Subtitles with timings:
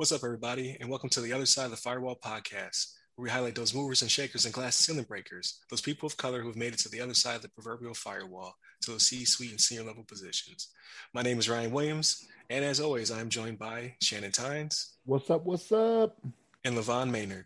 [0.00, 3.28] What's up, everybody, and welcome to the Other Side of the Firewall podcast, where we
[3.28, 6.56] highlight those movers and shakers and glass ceiling breakers, those people of color who have
[6.56, 9.60] made it to the other side of the proverbial firewall, to those C suite and
[9.60, 10.68] senior level positions.
[11.12, 14.94] My name is Ryan Williams, and as always, I'm joined by Shannon Tynes.
[15.04, 15.44] What's up?
[15.44, 16.16] What's up?
[16.64, 17.44] And Levon Maynard.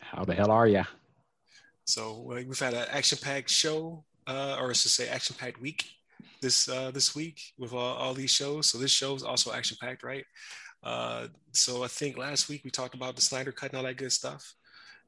[0.00, 0.84] How the hell are you?
[1.86, 5.86] So we've had an action-packed show, uh, or to say action-packed week
[6.42, 8.66] this uh, this week with all, all these shows.
[8.66, 10.26] So this show is also action-packed, right?
[10.84, 13.96] Uh, so I think last week we talked about the Snyder Cut and all that
[13.96, 14.54] good stuff,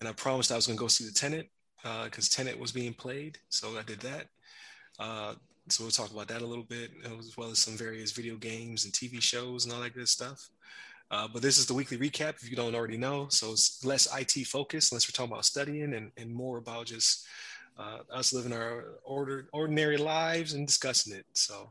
[0.01, 1.51] and I promised I was going to go see the Tenet
[2.05, 4.27] because uh, Tenet was being played, so I did that.
[4.98, 5.34] Uh,
[5.69, 8.84] so we'll talk about that a little bit, as well as some various video games
[8.84, 10.48] and TV shows and all that good stuff.
[11.11, 13.27] Uh, but this is the weekly recap if you don't already know.
[13.29, 17.27] So it's less IT focused, unless we're talking about studying and, and more about just
[17.79, 21.27] uh, us living our order, ordinary lives and discussing it.
[21.34, 21.70] So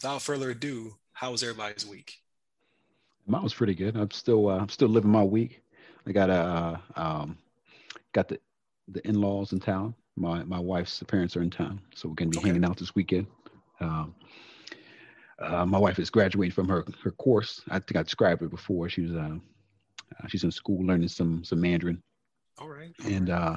[0.00, 2.23] without further ado, how was everybody's week?
[3.26, 3.96] Mine was pretty good.
[3.96, 5.62] I'm still uh, I'm still living my week.
[6.06, 7.38] I got a uh, um,
[8.12, 8.38] got the
[8.88, 9.94] the in laws in town.
[10.16, 12.48] My my wife's parents are in town, so we're gonna be okay.
[12.48, 13.26] hanging out this weekend.
[13.80, 14.14] Um,
[15.38, 17.62] uh, my wife is graduating from her her course.
[17.68, 18.88] I think I described it before.
[18.88, 19.36] She was uh,
[20.18, 22.02] uh, she's in school learning some some Mandarin.
[22.58, 22.94] All right.
[23.04, 23.30] All and.
[23.30, 23.56] Uh,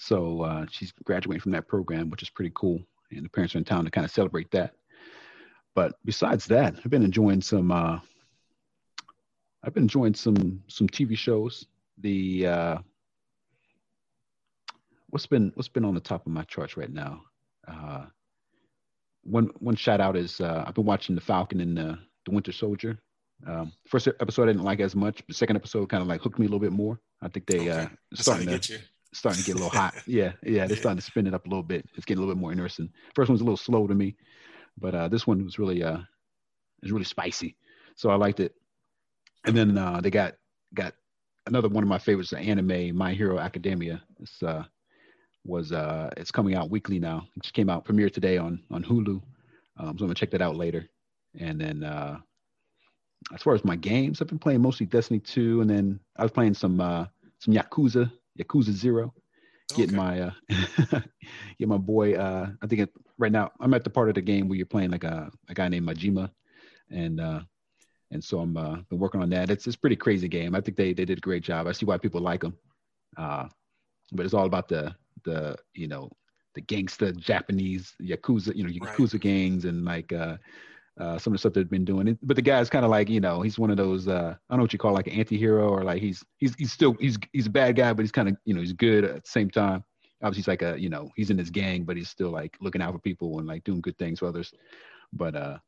[0.00, 2.80] so uh, she's graduating from that program, which is pretty cool.
[3.10, 4.74] And the parents are in town to kind of celebrate that.
[5.74, 8.00] But besides that, I've been enjoying some uh,
[9.62, 11.66] I've been enjoying some some TV shows.
[11.98, 12.78] The uh,
[15.10, 17.22] what's been what's been on the top of my charts right now.
[17.68, 18.06] Uh,
[19.22, 22.52] one one shout out is uh, I've been watching the Falcon and the, the Winter
[22.52, 22.98] Soldier.
[23.46, 26.38] Um, first episode I didn't like as much, but second episode kind of like hooked
[26.38, 27.00] me a little bit more.
[27.22, 27.70] I think they okay.
[27.70, 28.78] uh starting to, to
[29.12, 29.94] starting to get a little hot.
[30.06, 30.80] Yeah, yeah, they're yeah.
[30.80, 31.86] starting to spin it up a little bit.
[31.96, 32.90] It's getting a little bit more interesting.
[33.14, 34.16] First one's a little slow to me,
[34.78, 35.98] but uh, this one was really uh,
[36.82, 37.56] is really spicy,
[37.94, 38.54] so I liked it
[39.44, 40.34] and then uh, they got
[40.74, 40.94] got
[41.46, 44.02] another one of my favorites, the anime My Hero Academia.
[44.20, 44.64] It's uh,
[45.44, 47.26] was uh, it's coming out weekly now.
[47.36, 49.08] It just came out premiere today on on Hulu.
[49.08, 49.22] Um,
[49.76, 50.88] so I'm gonna check that out later.
[51.38, 52.18] And then uh,
[53.34, 56.32] as far as my games, I've been playing mostly Destiny 2, and then I was
[56.32, 57.06] playing some uh,
[57.38, 59.14] some Yakuza, Yakuza Zero.
[59.76, 60.30] Getting my uh,
[61.58, 62.14] get my boy.
[62.14, 64.66] Uh, I think it, right now I'm at the part of the game where you're
[64.66, 66.28] playing like a, a guy named Majima,
[66.90, 67.40] and uh,
[68.10, 69.50] and so I'm uh, been working on that.
[69.50, 70.54] It's it's pretty crazy game.
[70.54, 71.66] I think they they did a great job.
[71.66, 72.56] I see why people like them,
[73.16, 73.46] uh,
[74.12, 74.94] but it's all about the
[75.24, 76.10] the you know
[76.54, 79.22] the gangster Japanese yakuza you know yakuza right.
[79.22, 80.36] gangs and like uh,
[80.98, 82.18] uh, some of the stuff they've been doing.
[82.22, 84.58] But the guy's kind of like you know he's one of those uh, I don't
[84.58, 87.46] know what you call like an anti-hero or like he's he's he's still he's he's
[87.46, 89.84] a bad guy, but he's kind of you know he's good at the same time.
[90.22, 92.82] Obviously, he's like a you know he's in his gang, but he's still like looking
[92.82, 94.52] out for people and like doing good things for others.
[95.12, 95.58] But uh,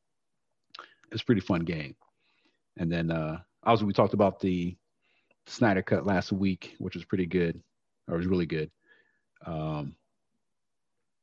[1.10, 1.94] it's a pretty fun game.
[2.76, 4.76] And then uh, also we talked about the
[5.46, 7.60] Snyder Cut last week, which was pretty good,
[8.08, 8.70] or was really good.
[9.44, 9.96] Um,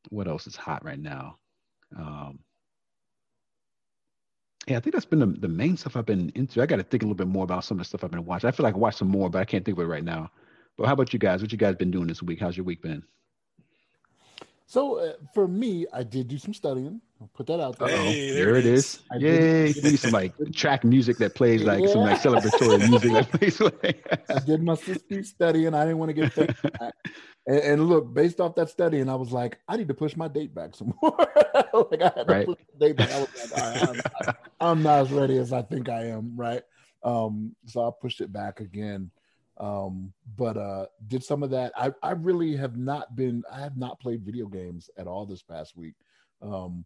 [0.09, 1.37] what else is hot right now?
[1.97, 2.39] Um,
[4.67, 6.61] yeah, I think that's been the, the main stuff I've been into.
[6.61, 8.25] I got to think a little bit more about some of the stuff I've been
[8.25, 8.47] watching.
[8.47, 10.31] I feel like I watched some more, but I can't think of it right now.
[10.77, 11.41] But how about you guys?
[11.41, 12.39] What you guys been doing this week?
[12.39, 13.03] How's your week been?
[14.67, 17.01] So uh, for me, I did do some studying.
[17.22, 17.90] I'll put that out there.
[17.90, 18.85] Hey, there, there, it is.
[19.13, 19.22] is.
[19.22, 19.74] Yay!
[19.74, 21.88] Did, some like track music that plays like yeah.
[21.91, 23.59] some like celebratory music that plays.
[23.59, 24.07] Like.
[24.30, 26.38] I did my study, and I didn't want to get
[27.46, 30.16] and, and, look, based off that study, and I was like, I need to push
[30.16, 31.18] my date back some more.
[31.91, 32.46] like I had right.
[32.46, 33.12] to push the date back.
[33.12, 36.06] I was like, all right, I'm, not, I'm not as ready as I think I
[36.06, 36.38] am.
[36.38, 36.63] Right.
[37.03, 39.12] Um, so I pushed it back again.
[39.58, 41.74] Um, but uh, did some of that.
[41.75, 45.44] I, I really have not been, I have not played video games at all this
[45.44, 45.96] past week.
[46.41, 46.85] Um,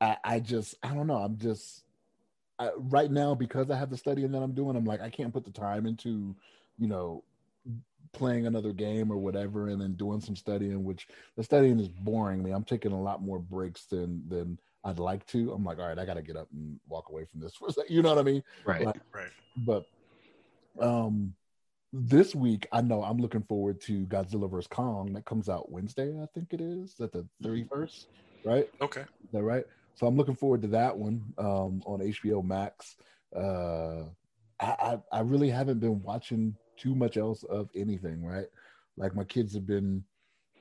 [0.00, 1.16] I, I just, I don't know.
[1.16, 1.84] I'm just,
[2.58, 5.32] I, right now, because I have the studying that I'm doing, I'm like, I can't
[5.32, 6.34] put the time into,
[6.78, 7.22] you know,
[8.12, 11.06] playing another game or whatever and then doing some studying which
[11.36, 15.26] the studying is boring me i'm taking a lot more breaks than than i'd like
[15.26, 17.68] to i'm like all right i gotta get up and walk away from this for
[17.68, 19.84] a second you know what i mean right like, right but
[20.80, 21.34] um
[21.92, 26.14] this week, I know I'm looking forward to Godzilla vs Kong that comes out Wednesday.
[26.20, 28.48] I think it is at the 31st, mm-hmm.
[28.48, 28.70] right?
[28.80, 29.64] Okay, is that right?
[29.96, 32.96] So I'm looking forward to that one um, on HBO Max.
[33.34, 34.04] Uh,
[34.60, 38.46] I, I I really haven't been watching too much else of anything, right?
[38.96, 40.04] Like my kids have been,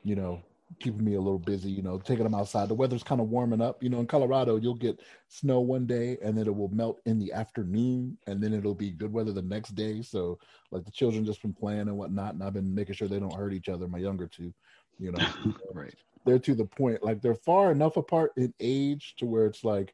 [0.04, 0.42] you know,
[0.80, 2.70] keeping me a little busy, you know, taking them outside.
[2.70, 3.84] The weather's kind of warming up.
[3.84, 7.20] You know, in Colorado, you'll get snow one day and then it will melt in
[7.20, 10.02] the afternoon and then it'll be good weather the next day.
[10.02, 10.40] So
[10.72, 12.34] like the children just been playing and whatnot.
[12.34, 14.54] And I've been making sure they don't hurt each other, my younger two,
[14.98, 15.26] you know.
[15.74, 15.94] right.
[16.26, 19.94] They're to the point, like they're far enough apart in age to where it's like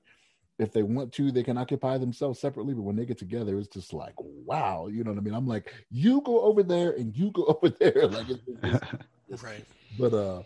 [0.59, 2.73] if they want to, they can occupy themselves separately.
[2.73, 5.33] But when they get together, it's just like, wow, you know what I mean?
[5.33, 8.85] I'm like, you go over there and you go over there, like, it's, it's,
[9.29, 9.65] it's, right.
[9.99, 10.43] But uh,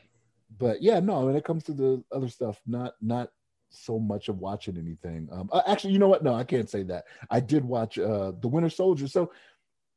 [0.57, 1.25] but yeah, no.
[1.25, 3.29] When it comes to the other stuff, not not
[3.69, 5.27] so much of watching anything.
[5.31, 6.23] Um, uh, actually, you know what?
[6.23, 7.05] No, I can't say that.
[7.29, 9.07] I did watch uh the Winter Soldier.
[9.07, 9.31] So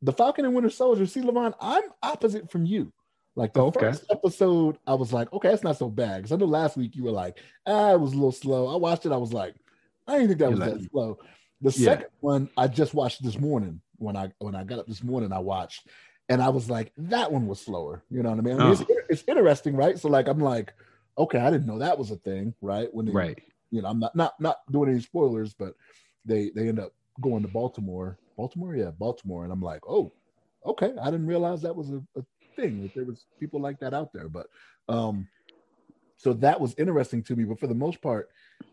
[0.02, 1.06] the Falcon and Winter Soldier.
[1.06, 2.92] See, Levon, I'm opposite from you.
[3.38, 3.78] Like the okay.
[3.78, 6.16] first episode, I was like, okay, that's not so bad.
[6.16, 7.38] Because I know last week you were like,
[7.68, 8.66] ah, it was a little slow.
[8.66, 9.54] I watched it, I was like,
[10.08, 11.18] I didn't think that was that slow.
[11.60, 11.84] The yeah.
[11.84, 15.32] second one I just watched this morning when I when I got up this morning,
[15.32, 15.86] I watched,
[16.28, 18.02] and I was like, that one was slower.
[18.10, 18.54] You know what I mean?
[18.60, 18.72] I mean oh.
[18.72, 19.96] it's, it's, interesting, right?
[19.96, 20.72] So like, I'm like,
[21.16, 22.88] okay, I didn't know that was a thing, right?
[22.92, 23.38] When they, right,
[23.70, 25.74] you know, I'm not not not doing any spoilers, but
[26.24, 30.12] they they end up going to Baltimore, Baltimore, yeah, Baltimore, and I'm like, oh,
[30.66, 32.22] okay, I didn't realize that was a, a
[32.60, 34.46] thing that there was people like that out there, but
[34.88, 35.28] um,
[36.16, 37.44] so that was interesting to me.
[37.44, 38.30] But for the most part,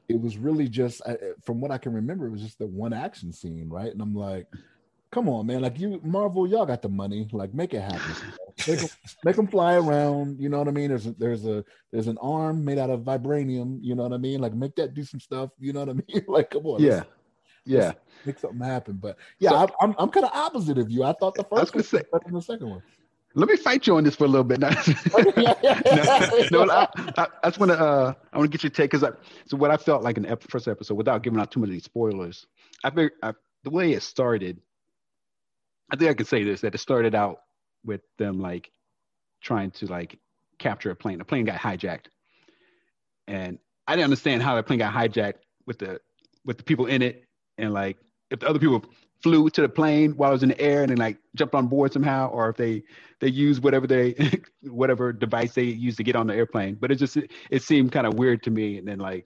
[0.09, 1.01] it was really just
[1.43, 3.91] from what I can remember, it was just the one action scene, right?
[3.91, 4.47] And I'm like,
[5.11, 8.33] come on, man, like you Marvel, y'all got the money, like make it happen.
[8.67, 8.89] make, them,
[9.23, 10.89] make them fly around, you know what I mean?
[10.89, 14.17] There's a, there's a there's an arm made out of vibranium, you know what I
[14.17, 14.41] mean?
[14.41, 16.25] Like make that do some stuff, you know what I mean?
[16.27, 17.03] like come on, yeah,
[17.65, 17.93] yeah,
[18.25, 18.97] make something happen.
[19.01, 21.03] But yeah, so, I, am I'm, I'm kind of opposite of you.
[21.03, 22.83] I thought the first one was say, better than the second one.
[23.37, 24.59] Let me fight you on this for a little bit.
[24.61, 24.69] no,
[26.51, 26.87] no, I,
[27.17, 29.13] I, I just want to uh, I want to get your take because
[29.45, 32.47] so what I felt like in the first episode, without giving out too many spoilers,
[32.83, 34.61] I think the way it started,
[35.91, 37.39] I think I can say this that it started out
[37.83, 38.71] with them like
[39.41, 40.17] trying to like
[40.57, 41.19] capture a plane.
[41.19, 42.05] A plane got hijacked,
[43.27, 45.99] and I didn't understand how that plane got hijacked with the
[46.45, 47.25] with the people in it,
[47.57, 47.97] and like
[48.31, 48.85] if the other people
[49.25, 51.65] flew to the plane while I was in the air and then like jumped on
[51.65, 52.83] board somehow, or if they
[53.19, 54.13] they used whatever they
[54.61, 56.75] whatever device they used to get on the airplane.
[56.75, 58.77] But it just it, seemed kind of weird to me.
[58.77, 59.25] And then like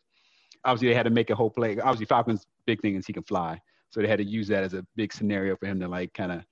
[0.64, 1.78] obviously they had to make a whole play.
[1.78, 3.60] Obviously Falcon's big thing is he can fly,
[3.90, 6.32] so they had to use that as a big scenario for him to like kind
[6.32, 6.46] of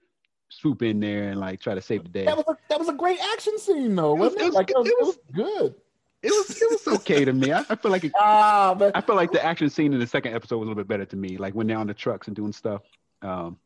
[0.49, 2.25] swoop in there and like try to save the day.
[2.25, 4.45] That was a, that was a great action scene though, wasn't it?
[4.47, 4.57] Was, it?
[4.57, 5.75] Like it was, it was, it was good.
[6.21, 7.53] It was it was okay to me.
[7.53, 10.07] I, I feel like it, ah, but, I feel like the action scene in the
[10.07, 11.37] second episode was a little bit better to me.
[11.37, 12.81] Like when they're on the trucks and doing stuff.
[13.21, 13.57] Um,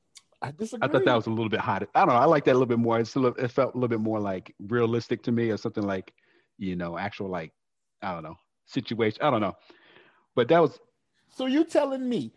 [0.42, 0.88] I disagree.
[0.88, 1.88] I thought that was a little bit hot.
[1.94, 2.16] I don't know.
[2.16, 3.00] I like that a little bit more.
[3.00, 5.84] It's a little, it felt a little bit more like realistic to me, or something
[5.84, 6.14] like,
[6.58, 7.52] you know, actual like,
[8.02, 9.20] I don't know, situation.
[9.22, 9.56] I don't know.
[10.36, 10.80] But that was.
[11.30, 12.34] So you telling me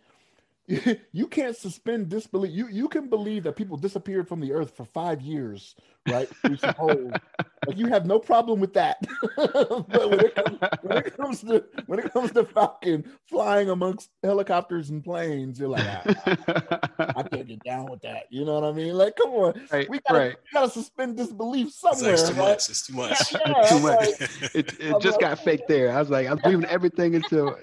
[1.13, 2.53] you can't suspend disbelief.
[2.53, 5.75] You you can believe that people disappeared from the earth for five years,
[6.09, 6.29] right?
[6.43, 8.97] like you have no problem with that.
[9.37, 14.09] but when it, comes, when it, comes, to when it comes to Falcon flying amongst
[14.23, 18.25] helicopters and planes, you're like, ah, I can't get down with that.
[18.31, 18.95] You know what I mean?
[18.95, 20.37] Like, come on, right, we gotta, right.
[20.45, 22.15] we gotta suspend disbelief somewhere.
[22.15, 22.49] It's, too right?
[22.49, 22.71] much.
[22.71, 23.35] It's too much.
[23.47, 24.01] yeah, too much.
[24.01, 25.93] Like, it it just got fake there.
[25.93, 27.55] I was like, I'm believing everything until.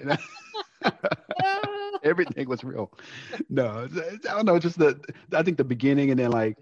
[2.04, 2.92] everything was real.
[3.48, 4.58] No, I don't know.
[4.58, 5.00] Just the
[5.32, 6.58] I think the beginning and then like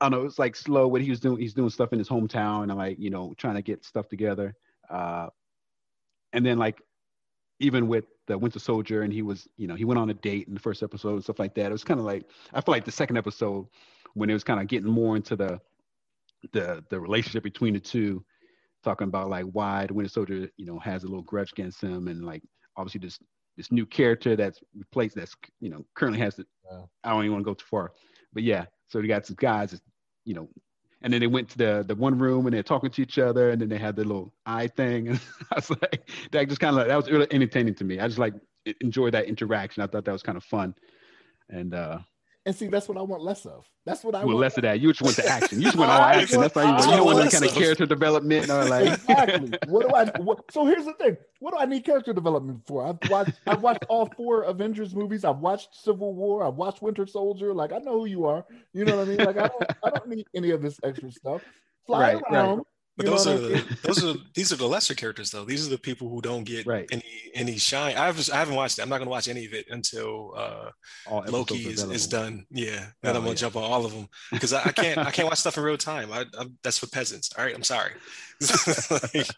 [0.00, 0.26] I don't know.
[0.26, 0.86] It's like slow.
[0.86, 3.56] What he was doing, he's doing stuff in his hometown and like you know trying
[3.56, 4.54] to get stuff together.
[4.88, 5.28] Uh,
[6.32, 6.80] and then like
[7.60, 10.48] even with the Winter Soldier, and he was you know he went on a date
[10.48, 11.66] in the first episode and stuff like that.
[11.66, 13.66] It was kind of like I feel like the second episode
[14.14, 15.60] when it was kind of getting more into the
[16.52, 18.24] the the relationship between the two
[18.84, 22.08] talking about like why the Winter Soldier, you know, has a little grudge against him,
[22.08, 22.42] and like
[22.76, 23.18] obviously this
[23.58, 26.46] this new character that's replaced that's you know currently has the.
[27.02, 27.92] I don't even want to go too far,
[28.32, 28.66] but yeah.
[28.86, 29.78] So they got some guys,
[30.24, 30.48] you know,
[31.02, 33.50] and then they went to the the one room and they're talking to each other,
[33.50, 35.20] and then they had the little eye thing, and
[35.52, 37.98] I was like, that just kind of like, that was really entertaining to me.
[37.98, 38.34] I just like
[38.80, 39.82] enjoyed that interaction.
[39.82, 40.74] I thought that was kind of fun,
[41.50, 41.98] and uh
[42.48, 43.68] and see, that's what I want less of.
[43.84, 44.38] That's what I well, want.
[44.38, 44.80] less of that.
[44.80, 45.58] You just want the action.
[45.58, 46.40] You just want all action.
[46.40, 48.48] That's why you, want, you don't want that kind of character development.
[48.48, 49.58] Or like exactly.
[49.66, 50.06] What do I?
[50.22, 51.18] What, so here's the thing.
[51.40, 52.86] What do I need character development for?
[52.86, 53.32] I've watched.
[53.46, 55.26] I've watched all four Avengers movies.
[55.26, 56.42] I've watched Civil War.
[56.42, 57.52] I've watched Winter Soldier.
[57.52, 58.46] Like I know who you are.
[58.72, 59.18] You know what I mean?
[59.18, 59.64] Like I don't.
[59.84, 61.42] I don't need any of this extra stuff.
[61.86, 62.56] Fly right, around.
[62.56, 62.66] Right.
[62.98, 65.44] But those are the, those are these are the lesser characters though.
[65.44, 66.88] These are the people who don't get right.
[66.90, 67.96] any any shine.
[67.96, 68.82] I've I haven't watched it.
[68.82, 70.70] I'm not gonna watch any of it until uh,
[71.28, 72.44] Loki is, is done.
[72.50, 73.34] Yeah, then oh, I'm gonna yeah.
[73.34, 75.76] jump on all of them because I, I, can't I can't watch stuff in real
[75.76, 76.12] time.
[76.12, 77.30] I, I'm, that's for peasants.
[77.38, 77.92] All right, I'm sorry.
[78.90, 79.28] like,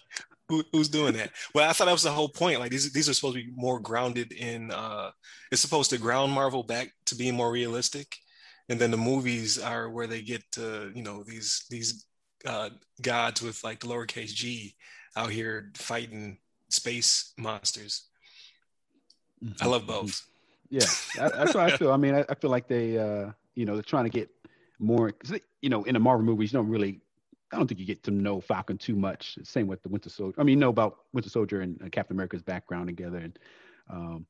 [0.49, 1.31] who, who's doing that?
[1.55, 2.61] Well, I thought that was the whole point.
[2.61, 4.71] Like these these are supposed to be more grounded in.
[4.71, 5.11] uh
[5.53, 8.17] It's supposed to ground Marvel back to being more realistic
[8.71, 12.07] and then the movies are where they get to you know these these
[12.45, 12.71] uh,
[13.03, 14.75] gods with like the lowercase g
[15.17, 18.05] out here fighting space monsters.
[19.45, 19.63] Mm-hmm.
[19.63, 20.27] I love both.
[20.69, 21.93] Yeah, that's what I feel.
[21.93, 24.31] I mean, I, I, feel like they, uh, you know, they're trying to get
[24.79, 25.13] more.
[25.63, 27.01] You know, in the Marvel movies, you don't really.
[27.53, 29.37] I don't think you get to know Falcon too much.
[29.43, 30.41] Same with the Winter Soldier.
[30.41, 33.39] I mean, you know about Winter Soldier and Captain America's background together, and
[33.91, 34.27] um,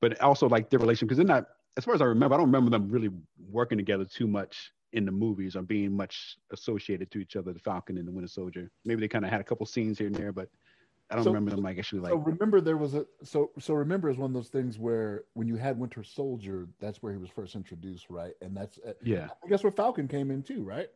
[0.00, 2.46] but also like their relation because they're not as far as I remember, I don't
[2.46, 3.10] remember them really
[3.50, 7.60] working together too much in the movies or being much associated to each other, the
[7.60, 8.70] Falcon and the Winter Soldier.
[8.84, 10.48] Maybe they kind of had a couple scenes here and there, but
[11.10, 12.12] I don't so, remember them like actually like.
[12.12, 15.46] So remember, there was a so so remember is one of those things where when
[15.46, 18.32] you had Winter Soldier, that's where he was first introduced, right?
[18.40, 19.28] And that's uh, yeah.
[19.44, 20.88] I guess where Falcon came in too, right?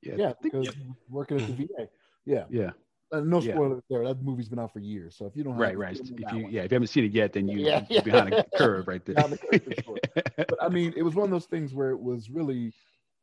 [0.00, 0.72] Yeah, yeah, because yeah.
[1.08, 1.88] working at the VA.
[2.24, 2.70] Yeah, yeah.
[3.12, 3.98] Uh, no spoilers yeah.
[3.98, 4.08] there.
[4.08, 6.00] That movie's been out for years, so if you don't, right, right.
[6.00, 8.00] If you, yeah, if you haven't seen it yet, then you yeah, yeah.
[8.00, 9.16] behind a curve right there.
[9.50, 12.72] The but I mean, it was one of those things where it was really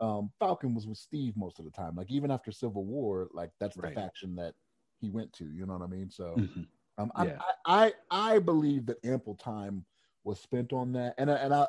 [0.02, 1.96] um, Falcon was with Steve most of the time.
[1.96, 3.96] Like even after Civil War, like that's the right.
[3.96, 4.54] faction that
[5.00, 5.46] he went to.
[5.46, 6.10] You know what I mean?
[6.10, 6.36] So.
[6.38, 6.62] Mm-hmm
[7.00, 7.38] um, yeah.
[7.66, 9.86] I, I I believe that ample time
[10.26, 11.68] was spent on that, and I, and I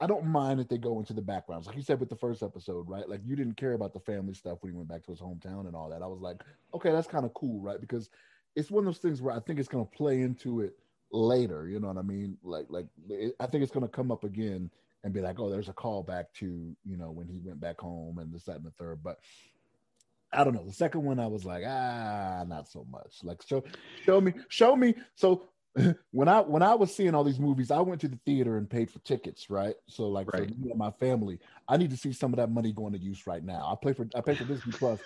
[0.00, 2.42] I don't mind that they go into the backgrounds, like you said with the first
[2.42, 3.08] episode, right?
[3.08, 5.66] Like you didn't care about the family stuff when he went back to his hometown
[5.66, 6.02] and all that.
[6.02, 6.42] I was like,
[6.74, 7.80] okay, that's kind of cool, right?
[7.80, 8.10] Because
[8.54, 10.74] it's one of those things where I think it's going to play into it
[11.10, 11.68] later.
[11.68, 12.36] You know what I mean?
[12.42, 14.70] Like like it, I think it's going to come up again
[15.04, 18.18] and be like, oh, there's a callback to you know when he went back home
[18.18, 19.02] and this that and the third.
[19.02, 19.18] But
[20.32, 20.64] I don't know.
[20.66, 23.18] The second one, I was like, ah, not so much.
[23.22, 23.62] Like, show,
[24.04, 24.94] show me, show me.
[25.14, 25.44] So
[26.12, 28.68] when I when I was seeing all these movies, I went to the theater and
[28.68, 29.74] paid for tickets, right?
[29.88, 30.48] So like right.
[30.48, 32.98] for me and my family, I need to see some of that money going to
[32.98, 33.68] use right now.
[33.70, 35.00] I pay for I pay for Disney Plus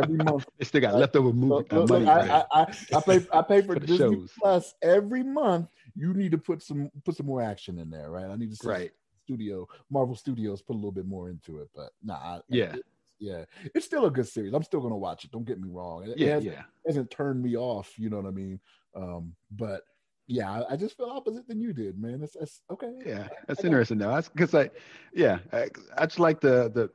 [0.00, 0.46] every month.
[0.58, 1.00] They still got right?
[1.00, 2.06] leftover movie uh, money.
[2.06, 2.38] I?
[2.38, 2.60] I, I,
[2.94, 4.30] I, pay I pay for, for Disney shows.
[4.38, 5.68] Plus every month.
[5.96, 8.26] You need to put some put some more action in there, right?
[8.26, 8.90] I need to see right.
[9.24, 12.40] Studio Marvel Studios put a little bit more into it, but nah.
[12.48, 12.74] yeah.
[12.74, 12.84] It,
[13.20, 14.52] yeah, it's still a good series.
[14.52, 15.30] I'm still gonna watch it.
[15.30, 16.04] Don't get me wrong.
[16.04, 16.62] It, yeah, it hasn't, yeah.
[16.86, 17.92] hasn't turned me off.
[17.96, 18.60] You know what I mean?
[18.94, 19.82] Um, but
[20.26, 22.22] yeah, I, I, just feel opposite than you did, man.
[22.22, 22.92] It's, it's okay.
[23.06, 24.10] Yeah, that's interesting though.
[24.10, 24.70] That's because I,
[25.14, 26.90] yeah, I, I, just like the the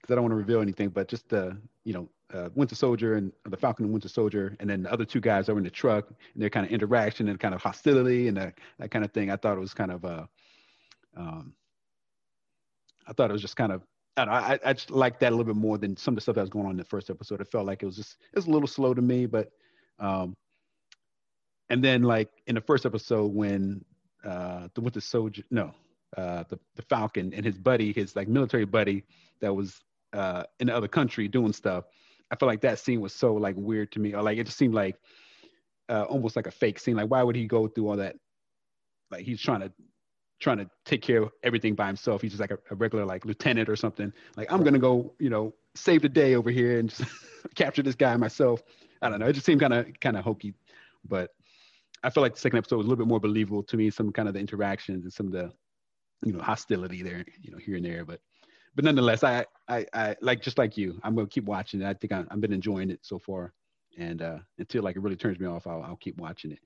[0.00, 3.14] because I don't want to reveal anything, but just the you know uh, Winter Soldier
[3.14, 5.70] and the Falcon and Winter Soldier, and then the other two guys over in the
[5.70, 9.12] truck and their kind of interaction and kind of hostility and that, that kind of
[9.12, 9.30] thing.
[9.30, 10.26] I thought it was kind of uh,
[11.18, 11.52] um,
[13.06, 13.82] I thought it was just kind of
[14.16, 16.20] I, know, I, I just like that a little bit more than some of the
[16.22, 17.40] stuff that was going on in the first episode.
[17.40, 19.50] It felt like it was just it was a little slow to me, but
[19.98, 20.36] um,
[21.70, 23.84] and then like in the first episode when
[24.24, 25.72] uh the Winter Soldier, no,
[26.16, 29.04] uh the the Falcon and his buddy, his like military buddy
[29.40, 29.80] that was
[30.12, 31.84] uh in the other country doing stuff.
[32.30, 34.58] I felt like that scene was so like weird to me, or like it just
[34.58, 34.96] seemed like
[35.88, 36.96] uh, almost like a fake scene.
[36.96, 38.16] Like why would he go through all that?
[39.10, 39.72] Like he's trying to
[40.40, 42.22] trying to take care of everything by himself.
[42.22, 44.12] He's just like a, a regular like lieutenant or something.
[44.36, 47.02] Like I'm gonna go, you know, save the day over here and just
[47.54, 48.62] capture this guy myself.
[49.02, 49.26] I don't know.
[49.26, 50.54] It just seemed kind of kind of hokey,
[51.06, 51.30] but
[52.02, 53.90] I feel like the second episode was a little bit more believable to me.
[53.90, 55.52] Some kind of the interactions and some of the,
[56.24, 58.04] you know, hostility there, you know, here and there.
[58.04, 58.20] But
[58.74, 61.00] but nonetheless, I I, I like just like you.
[61.02, 61.86] I'm gonna keep watching it.
[61.86, 63.52] I think I, I've been enjoying it so far,
[63.98, 66.60] and uh, until like it really turns me off, I'll, I'll keep watching it.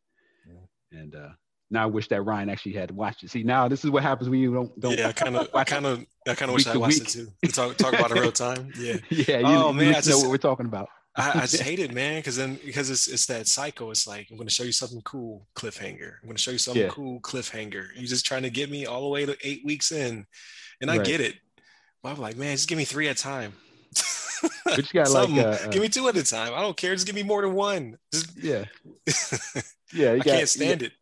[0.47, 1.01] Yeah.
[1.01, 1.31] And uh,
[1.73, 3.31] now I wish that Ryan actually had watched it.
[3.31, 4.79] See, now this is what happens when you don't.
[4.79, 7.09] don't yeah, I kind of, I kind of, I kind of wish I watched week.
[7.09, 7.29] it too.
[7.45, 8.71] To talk, talk about it real time.
[8.79, 8.97] Yeah.
[9.09, 9.39] Yeah.
[9.39, 10.89] You, oh man, I just know what we're talking about.
[11.17, 13.91] I, I, just hate it, man, because then because it's it's that cycle.
[13.91, 16.15] It's like I'm going to show you something cool, cliffhanger.
[16.21, 16.89] I'm going to show you something yeah.
[16.89, 17.89] cool, cliffhanger.
[17.95, 20.27] You're just trying to get me all the way to eight weeks in,
[20.81, 21.07] and I right.
[21.07, 21.37] get it.
[22.03, 23.55] But I'm like, man, just give me three at a time.
[24.65, 26.53] but you got like uh, give me two at a time.
[26.55, 26.95] I don't care.
[26.95, 27.99] Just give me more than one.
[28.13, 28.65] Just, yeah.
[29.93, 30.93] yeah, I got, can't stand it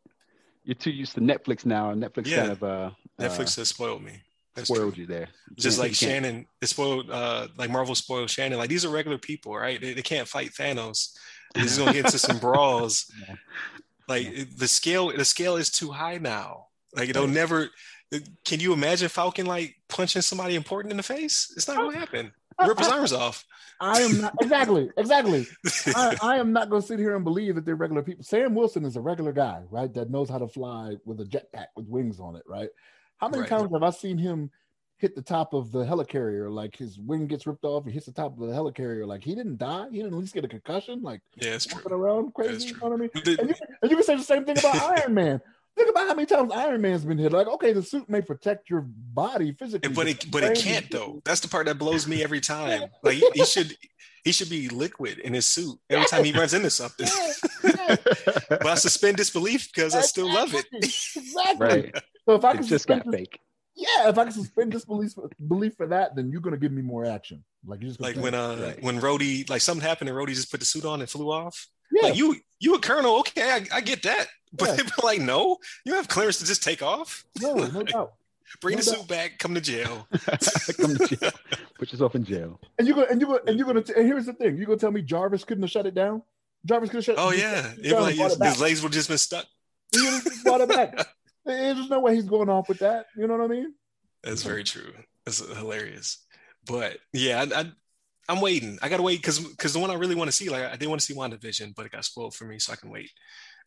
[0.70, 2.36] you're too used to Netflix now, and Netflix yeah.
[2.36, 4.22] kind of uh, Netflix uh, has spoiled me.
[4.54, 5.02] That's spoiled true.
[5.02, 5.26] you there.
[5.56, 8.56] Just like Shannon, it spoiled uh, like Marvel spoiled Shannon.
[8.56, 9.80] Like these are regular people, right?
[9.80, 11.08] They, they can't fight Thanos.
[11.56, 13.10] He's gonna get into some brawls.
[13.28, 13.34] Yeah.
[14.08, 14.44] Like yeah.
[14.56, 16.66] the scale, the scale is too high now.
[16.94, 17.34] Like it'll right.
[17.34, 17.70] never.
[18.44, 21.52] Can you imagine Falcon like punching somebody important in the face?
[21.56, 22.32] It's not gonna happen.
[22.68, 23.44] Rip his arms off.
[23.80, 25.46] I am not exactly, exactly.
[25.94, 28.22] I, I, am not going to sit here and believe that they're regular people.
[28.22, 29.92] Sam Wilson is a regular guy, right?
[29.94, 32.68] That knows how to fly with a jetpack with wings on it, right?
[33.16, 33.48] How many right.
[33.48, 34.50] times have I seen him
[34.98, 36.50] hit the top of the helicarrier?
[36.50, 39.06] Like his wing gets ripped off, he hits the top of the helicarrier.
[39.06, 39.86] Like he didn't die.
[39.90, 41.02] He didn't at least get a concussion.
[41.02, 41.82] Like yeah, it's true.
[41.90, 42.68] around crazy.
[42.68, 43.10] You know what I mean?
[43.14, 45.40] And you, and you can say the same thing about Iron Man.
[45.76, 47.32] Think about how many times Iron Man's been hit.
[47.32, 51.22] Like, okay, the suit may protect your body physically, but it but it can't though.
[51.24, 52.82] That's the part that blows me every time.
[53.02, 53.76] Like he should
[54.24, 57.08] he should be liquid in his suit every time he runs into something.
[57.62, 60.66] but I suspend disbelief because I still love it.
[60.72, 61.66] exactly.
[61.66, 61.94] Right.
[62.26, 63.38] So if I can just got fake.
[63.74, 65.12] Yeah, if I can suspend disbelief
[65.48, 67.44] belief for that, then you're gonna give me more action.
[67.64, 68.82] Like you just like when uh right.
[68.82, 71.66] when Rhodey like something happened and Rhodey just put the suit on and flew off.
[71.92, 72.08] Yeah.
[72.08, 74.26] Like you you a colonel, okay, I, I get that.
[74.52, 74.76] But yeah.
[74.76, 77.24] they're like, no, you have clearance to just take off.
[77.40, 78.12] No, no doubt.
[78.60, 79.00] Bring no the doubt.
[79.00, 79.38] suit back.
[79.38, 80.08] Come to jail.
[80.12, 81.30] come to jail.
[81.78, 82.60] Put yourself in jail.
[82.78, 84.56] And you go and you go and you're gonna t- and here's the thing.
[84.56, 86.22] you're gonna tell me Jarvis couldn't have shut it down?
[86.66, 87.16] Jarvis could have shut.
[87.18, 89.46] Oh yeah, it like his, his legs would just been stuck.
[89.92, 91.06] He just brought it back.
[91.44, 93.06] There's no way he's going off with that.
[93.16, 93.74] You know what I mean?
[94.22, 94.92] That's very true.
[95.24, 96.18] That's hilarious.
[96.66, 97.72] But yeah, I, I
[98.30, 98.78] I'm waiting.
[98.80, 100.88] I gotta wait because because the one I really want to see, like I did
[100.88, 103.10] want to see WandaVision, but it got spoiled for me, so I can wait.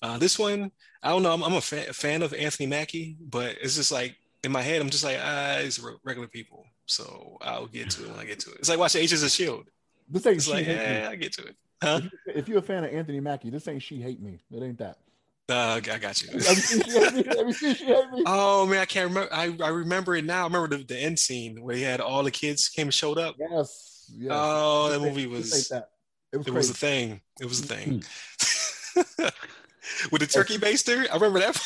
[0.02, 1.34] Uh, this one, I don't know.
[1.34, 4.62] I'm, I'm a, fa- a, fan of Anthony Mackie, but it's just like in my
[4.62, 6.66] head, I'm just like, ah, it's regular people.
[6.86, 8.58] So I'll get to it when I get to it.
[8.60, 9.66] It's like watching Agents of Shield.
[10.10, 11.56] This ain't it's like, yeah, I get to it.
[11.82, 12.02] Huh?
[12.28, 14.40] If, if, you're a fan of Anthony Mackie, this ain't she hate me.
[14.52, 14.98] It ain't that.
[15.50, 16.30] Uh, I got you.
[18.26, 19.34] oh man, I can't remember.
[19.34, 20.42] I, I remember it now.
[20.42, 23.18] I remember the, the end scene where he had all the kids came and showed
[23.18, 23.36] up.
[23.38, 24.03] Yes.
[24.30, 25.70] Oh, that movie was.
[25.70, 25.90] That.
[26.32, 27.22] It was, it was a thing.
[27.40, 28.04] It was a thing.
[30.12, 31.62] With the turkey baster, I remember that.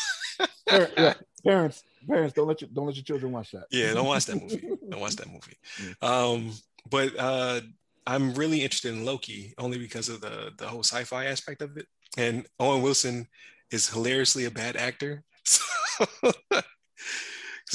[0.68, 1.14] Parents, yeah.
[1.46, 3.68] Parents, parents, don't let your don't let your children watch that.
[3.72, 4.70] Yeah, don't watch that movie.
[4.90, 5.56] don't watch that movie.
[6.02, 6.52] Um,
[6.90, 7.62] but uh,
[8.06, 11.86] I'm really interested in Loki only because of the the whole sci-fi aspect of it.
[12.18, 13.28] And Owen Wilson
[13.72, 15.24] is hilariously a bad actor.
[15.44, 15.64] So,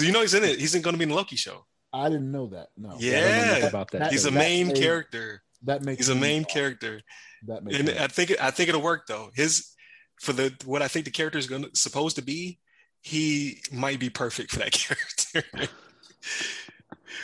[0.03, 0.59] you know he's in it.
[0.59, 1.67] He's going to be in the Loki show.
[1.93, 2.69] I didn't know that.
[2.77, 2.97] No.
[2.99, 3.59] Yeah.
[3.61, 4.11] Know about that.
[4.11, 5.43] He's a main that character.
[5.65, 5.99] That makes.
[5.99, 7.03] He's a main character.
[7.47, 7.79] That makes.
[7.79, 8.01] And sense.
[8.01, 9.31] I think I think it'll work though.
[9.35, 9.75] His
[10.21, 12.59] for the what I think the character is going to supposed to be.
[13.01, 14.73] He might be perfect for that
[15.33, 15.67] character.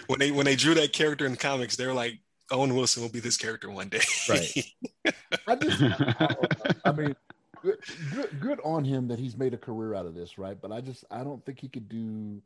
[0.08, 2.20] when they when they drew that character in the comics, they were like,
[2.50, 4.00] Owen Wilson will be this character one day.
[4.28, 4.64] Right.
[5.46, 6.36] I just, I,
[6.84, 7.16] I mean,
[7.62, 7.78] good,
[8.12, 10.60] good, good on him that he's made a career out of this, right?
[10.60, 12.42] But I just, I don't think he could do.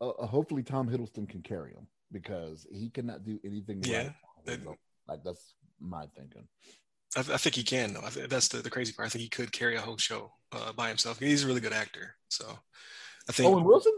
[0.00, 3.82] Uh, uh hopefully, Tom Hiddleston can carry him because he cannot do anything.
[3.84, 4.10] Yeah,
[4.46, 4.60] right.
[5.08, 6.46] like that's my thinking.
[7.16, 8.26] I, I, think he can though.
[8.28, 9.06] that's the, the crazy part.
[9.06, 11.18] I think he could carry a whole show uh, by himself.
[11.18, 12.14] He's a really good actor.
[12.28, 12.46] So
[13.28, 13.92] I think Owen Wilson.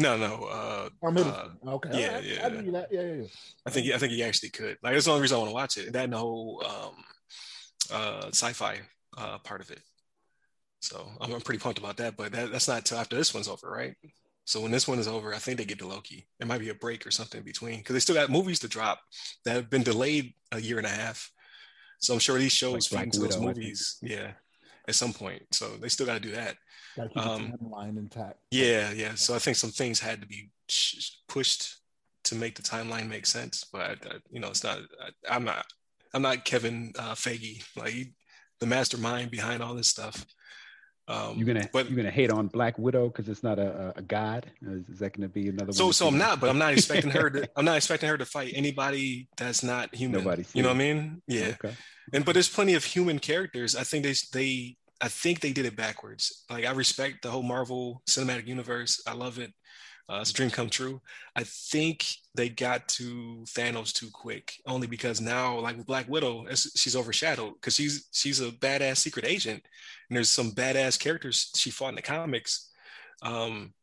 [0.00, 0.44] No, no.
[0.44, 2.00] Uh, uh, okay.
[2.00, 2.42] Yeah, I, yeah.
[2.42, 2.88] I, I that.
[2.92, 3.24] Yeah, yeah, yeah.
[3.66, 4.78] I think I think he actually could.
[4.82, 5.92] Like that's the only reason I want to watch it.
[5.92, 7.04] That and the whole um,
[7.92, 8.78] uh, sci-fi
[9.16, 9.80] uh, part of it.
[10.80, 12.16] So I'm, I'm pretty pumped about that.
[12.16, 13.94] But that, that's not till after this one's over, right?
[14.48, 16.26] So when this one is over, I think they get to Loki.
[16.40, 18.68] It might be a break or something in between because they still got movies to
[18.68, 18.98] drop
[19.44, 21.30] that have been delayed a year and a half.
[21.98, 23.98] So I'm sure these shows like feed into those movies.
[24.00, 24.30] Yeah,
[24.88, 25.42] at some point.
[25.52, 26.56] So they still got to do that.
[26.96, 28.38] Got keep um, the timeline intact.
[28.50, 29.16] Yeah, yeah.
[29.16, 30.48] So I think some things had to be
[31.28, 31.76] pushed
[32.24, 33.66] to make the timeline make sense.
[33.70, 34.78] But I, I, you know, it's not.
[35.28, 35.66] I, am not.
[36.14, 38.14] I'm not Kevin uh, Feige, like he,
[38.60, 40.24] the mastermind behind all this stuff.
[41.08, 44.02] Um, you're gonna but, you're gonna hate on Black Widow because it's not a, a
[44.02, 44.46] god.
[44.60, 45.66] Is, is that gonna be another?
[45.66, 45.72] One?
[45.72, 47.48] So so I'm not, but I'm not expecting her to.
[47.56, 50.22] I'm not expecting her to fight anybody that's not human.
[50.22, 50.44] Nobody.
[50.52, 51.22] You know what I mean?
[51.26, 51.54] Yeah.
[51.64, 51.74] Okay.
[52.12, 53.74] And but there's plenty of human characters.
[53.74, 56.44] I think they they I think they did it backwards.
[56.50, 59.02] Like I respect the whole Marvel Cinematic Universe.
[59.06, 59.52] I love it.
[60.10, 61.00] Uh, it's a dream come true.
[61.36, 66.46] I think they got to Thanos too quick, only because now, like with Black Widow,
[66.54, 69.62] she's overshadowed because she's she's a badass secret agent,
[70.08, 72.70] and there's some badass characters she fought in the comics.
[73.20, 73.74] Um,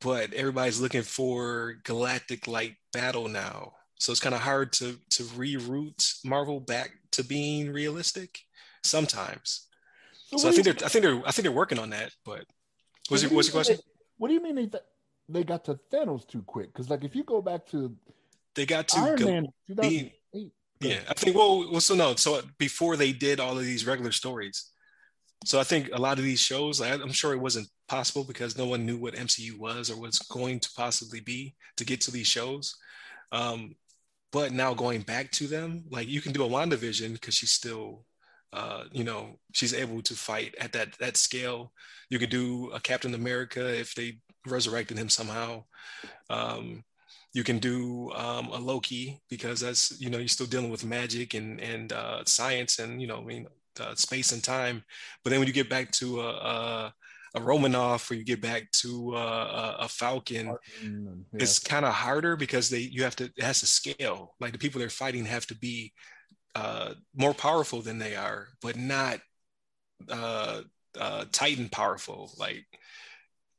[0.00, 5.24] but everybody's looking for galactic like battle now, so it's kind of hard to to
[5.24, 8.38] reroute Marvel back to being realistic
[8.84, 9.66] sometimes.
[10.26, 12.12] So, so I think they're I think they're I think they're working on that.
[12.24, 12.44] But
[13.08, 13.76] what's your what's your question?
[13.76, 13.82] They,
[14.18, 14.84] what do you mean they th-
[15.28, 16.72] they got to Thanos too quick?
[16.72, 17.94] Because like if you go back to
[18.54, 20.52] they got to Iron go, Man 2008.
[20.80, 24.12] yeah, I think well, well, so no, so before they did all of these regular
[24.12, 24.70] stories,
[25.44, 28.66] so I think a lot of these shows, I'm sure it wasn't possible because no
[28.66, 32.26] one knew what MCU was or was going to possibly be to get to these
[32.26, 32.74] shows.
[33.32, 33.76] Um,
[34.32, 38.04] but now going back to them, like you can do a WandaVision because she's still
[38.52, 41.72] uh, you know, she's able to fight at that that scale.
[42.08, 44.18] You could do a Captain America if they
[44.50, 45.64] resurrected him somehow.
[46.30, 46.84] Um,
[47.32, 51.34] you can do um, a Loki because that's you know you're still dealing with magic
[51.34, 53.46] and and uh, science and you know I mean
[53.80, 54.82] uh, space and time.
[55.22, 56.94] But then when you get back to a, a,
[57.34, 60.90] a Romanoff or you get back to a, a Falcon, yeah.
[61.34, 64.34] it's kind of harder because they you have to it has to scale.
[64.40, 65.92] Like the people they're fighting have to be
[66.54, 69.20] uh, more powerful than they are, but not
[70.08, 70.62] uh,
[70.98, 72.32] uh, Titan powerful.
[72.38, 72.64] Like,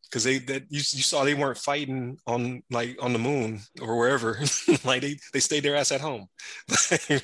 [0.09, 3.97] because they that you, you saw they weren't fighting on like on the moon or
[3.97, 4.39] wherever.
[4.83, 6.27] like they they stayed their ass at home.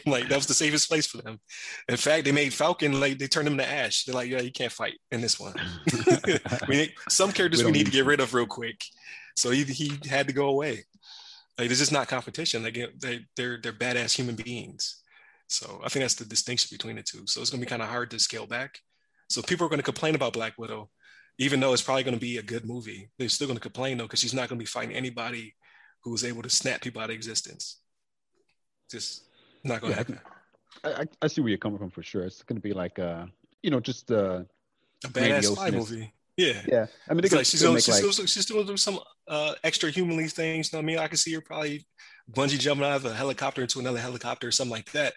[0.06, 1.40] like that was the safest place for them.
[1.88, 4.06] In fact, they made Falcon like they turned him to ash.
[4.06, 5.54] They're like, yeah, you can't fight in this one.
[6.68, 8.84] we need, some characters we, we need to get rid of real quick.
[9.36, 10.84] So he he had to go away.
[11.58, 12.64] Like it's just not competition.
[12.64, 15.02] Like they they're they're badass human beings.
[15.48, 17.28] So I think that's the distinction between the two.
[17.28, 18.80] So it's going to be kind of hard to scale back.
[19.30, 20.90] So people are going to complain about Black Widow,
[21.38, 23.10] even though it's probably going to be a good movie.
[23.18, 25.56] They're still going to complain though because she's not going to be fighting anybody
[26.04, 27.80] who is able to snap people out of existence.
[28.92, 29.24] Just
[29.64, 30.20] not going to yeah, happen.
[30.84, 32.24] I, I, see where you're coming from for sure.
[32.24, 33.26] It's going to be like, uh,
[33.62, 34.44] you know, just uh,
[35.04, 36.14] a badass spy movie.
[36.36, 36.86] Yeah, yeah.
[37.08, 38.12] I mean, like she's doing, she's, like...
[38.12, 40.72] Still, she's doing some uh, extra humanly things.
[40.72, 41.00] You know what I mean?
[41.00, 41.86] I can see her probably
[42.32, 45.14] bungee jumping out of a helicopter into another helicopter or something like that.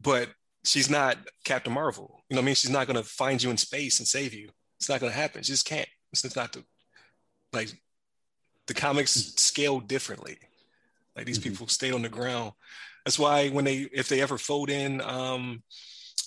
[0.00, 0.28] But
[0.64, 2.22] she's not Captain Marvel.
[2.28, 2.54] You know what I mean?
[2.54, 4.50] She's not going to find you in space and save you.
[4.78, 5.42] It's not going to happen.
[5.42, 5.88] She just can't.
[6.12, 6.64] It's just not the
[7.52, 7.70] like
[8.66, 10.38] the comics scale differently.
[11.16, 11.50] Like these mm-hmm.
[11.50, 12.52] people stayed on the ground.
[13.04, 15.62] That's why when they if they ever fold in um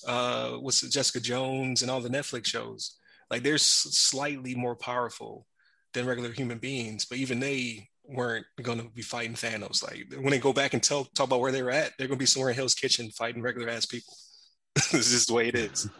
[0.07, 2.97] uh what's it, Jessica Jones and all the Netflix shows,
[3.29, 5.45] like they're slightly more powerful
[5.93, 9.83] than regular human beings, but even they weren't going to be fighting Thanos.
[9.83, 12.17] Like when they go back and tell talk about where they were at, they're going
[12.17, 14.13] to be somewhere in Hell's Kitchen fighting regular ass people.
[14.75, 15.89] this is the way it is.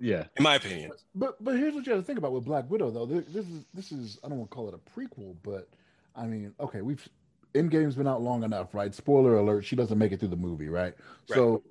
[0.00, 0.92] yeah, in my opinion.
[1.14, 3.06] But but here's what you have to think about with Black Widow though.
[3.06, 5.68] This is this is I don't want to call it a prequel, but
[6.16, 7.06] I mean, okay, we've
[7.54, 8.94] Endgame's been out long enough, right?
[8.94, 10.94] Spoiler alert: she doesn't make it through the movie, right?
[10.94, 10.94] right.
[11.28, 11.62] So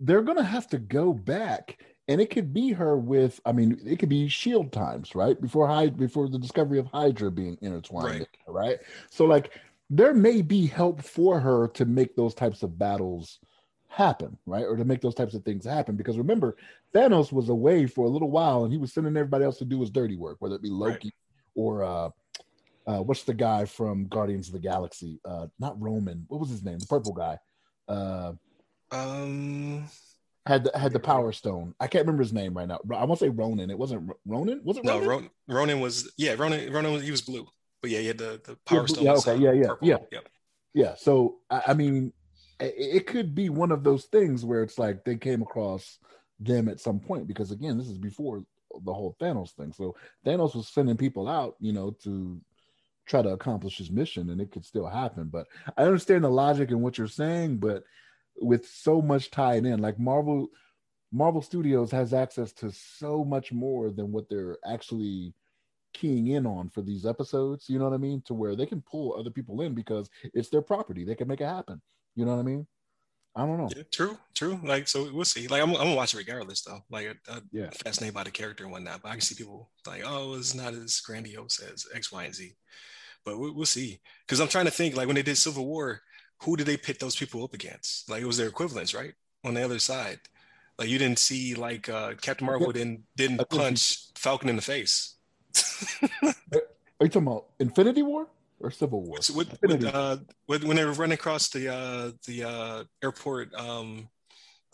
[0.00, 3.98] they're gonna have to go back and it could be her with i mean it
[3.98, 8.28] could be shield times right before Hyd- before the discovery of hydra being intertwined right.
[8.46, 8.78] right
[9.10, 9.52] so like
[9.90, 13.38] there may be help for her to make those types of battles
[13.88, 16.56] happen right or to make those types of things happen because remember
[16.94, 19.80] thanos was away for a little while and he was sending everybody else to do
[19.80, 21.12] his dirty work whether it be loki right.
[21.54, 22.10] or uh
[22.88, 25.20] uh, what's the guy from Guardians of the Galaxy?
[25.22, 26.24] Uh, not Roman.
[26.28, 26.78] What was his name?
[26.78, 27.38] The purple guy.
[27.86, 28.32] Uh,
[28.90, 29.86] um,
[30.46, 31.74] had the, had the power stone.
[31.78, 32.80] I can't remember his name right now.
[32.96, 33.70] I won't say Ronan.
[33.70, 34.62] It wasn't Ronan.
[34.64, 35.02] Was it Ronan?
[35.02, 36.34] No, Ronan, Ronan was yeah.
[36.38, 37.46] Ronan Ronan was, he was blue,
[37.82, 39.04] but yeah, he had the the power yeah, stone.
[39.04, 39.88] Yeah, okay, yeah, yeah, purple.
[39.88, 40.28] yeah, yep.
[40.72, 40.94] yeah.
[40.96, 42.14] So I, I mean,
[42.60, 45.98] it, could be one of those things where it's like they came across
[46.40, 48.44] them at some point because again, this is before
[48.84, 49.72] the whole Thanos thing.
[49.72, 52.40] So Thanos was sending people out, you know, to
[53.06, 55.28] try to accomplish his mission, and it could still happen.
[55.32, 57.84] But I understand the logic in what you're saying, but
[58.40, 59.80] with so much tied in.
[59.80, 60.48] Like Marvel,
[61.12, 65.34] Marvel Studios has access to so much more than what they're actually
[65.92, 67.68] keying in on for these episodes.
[67.68, 68.22] You know what I mean?
[68.26, 71.04] To where they can pull other people in because it's their property.
[71.04, 71.80] They can make it happen.
[72.18, 72.66] You know what I mean?
[73.36, 73.70] I don't know.
[73.76, 74.58] Yeah, true, true.
[74.64, 75.46] Like, so we'll see.
[75.46, 76.80] Like, I'm, I'm gonna watch it regardless, though.
[76.90, 79.02] Like, I, I yeah, fascinated by the character and whatnot.
[79.02, 82.34] But I can see people like, oh, it's not as grandiose as X, Y, and
[82.34, 82.56] Z.
[83.24, 84.00] But we, we'll see.
[84.26, 86.00] Because I'm trying to think, like, when they did Civil War,
[86.42, 88.10] who did they pit those people up against?
[88.10, 89.14] Like it was their equivalents, right?
[89.44, 90.18] On the other side.
[90.76, 95.14] Like you didn't see like uh, Captain Marvel didn't didn't punch Falcon in the face.
[96.22, 96.34] Are
[97.02, 98.28] you talking about Infinity War
[98.60, 99.20] or Civil War?
[99.20, 104.08] So with, with, uh, when they were running across the uh, the uh, airport um,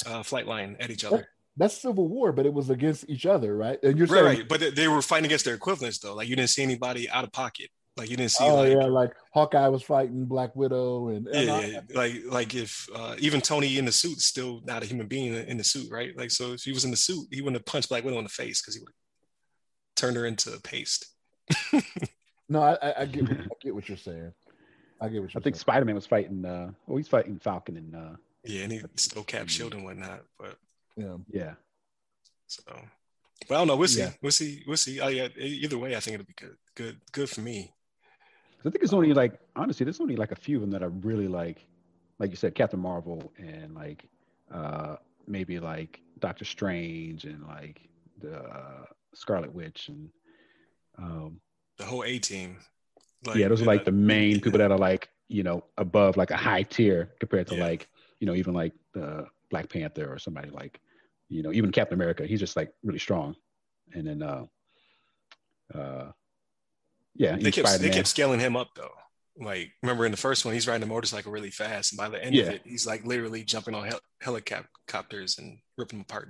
[0.07, 1.19] uh, flight line at each other.
[1.19, 3.79] That, that's Civil War, but it was against each other, right?
[3.83, 6.15] And you're right, saying, right, but they were fighting against their equivalents though.
[6.15, 7.71] Like you didn't see anybody out of pocket.
[7.97, 8.45] Like you didn't see.
[8.45, 12.55] Oh like, yeah, like Hawkeye was fighting Black Widow, and, and yeah, yeah, like like
[12.55, 15.89] if uh, even Tony in the suit still not a human being in the suit,
[15.93, 16.17] right?
[16.17, 18.25] Like so, if he was in the suit, he wouldn't have punched Black Widow in
[18.25, 21.07] the face because he would have turned her into paste.
[22.49, 24.33] no, I, I, get I get what you're saying.
[25.01, 26.45] I get what you're I think Spider Man was fighting.
[26.45, 27.95] uh Oh, he's fighting Falcon and.
[27.95, 30.57] uh Yeah, and he still cap shield and whatnot, but
[30.97, 31.55] yeah, yeah.
[32.47, 32.63] So,
[33.49, 33.77] but I don't know.
[33.77, 34.01] We'll see.
[34.01, 34.11] Yeah.
[34.23, 34.63] We'll see.
[34.67, 35.01] We'll see.
[35.01, 35.29] Oh yeah.
[35.37, 36.57] Either way, I think it'll be good.
[36.75, 37.01] Good.
[37.13, 37.73] Good for me.
[38.65, 40.87] I think it's only like honestly, there's only like a few of them that I
[40.87, 41.67] really like.
[42.19, 44.05] Like you said, Captain Marvel and like
[44.53, 47.81] uh maybe like Doctor Strange and like
[48.21, 50.09] the uh, Scarlet Witch and
[50.99, 51.41] um
[51.79, 52.57] the whole A team.
[53.27, 56.31] Like, yeah, those are like the main people that are like you know above like
[56.31, 57.65] a high tier compared to yeah.
[57.65, 57.89] like
[58.21, 60.81] you know even like the Black Panther or somebody like
[61.29, 62.27] you know even Captain America.
[62.27, 63.35] He's just like really strong,
[63.93, 64.45] and then uh
[65.75, 66.13] uh
[67.15, 68.91] yeah, they kept they kept scaling him up though.
[69.39, 72.23] Like remember in the first one, he's riding a motorcycle really fast, and by the
[72.23, 72.45] end yeah.
[72.45, 76.29] of it, he's like literally jumping on hel- helicopters and ripping them apart.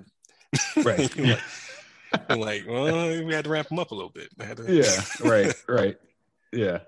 [0.76, 1.16] Right.
[1.18, 1.40] like,
[2.29, 4.29] I'm like, well, we had to ramp them up a little bit.
[4.57, 4.72] To...
[4.72, 5.29] Yeah.
[5.29, 5.55] Right.
[5.68, 5.96] Right.
[6.53, 6.81] Yeah.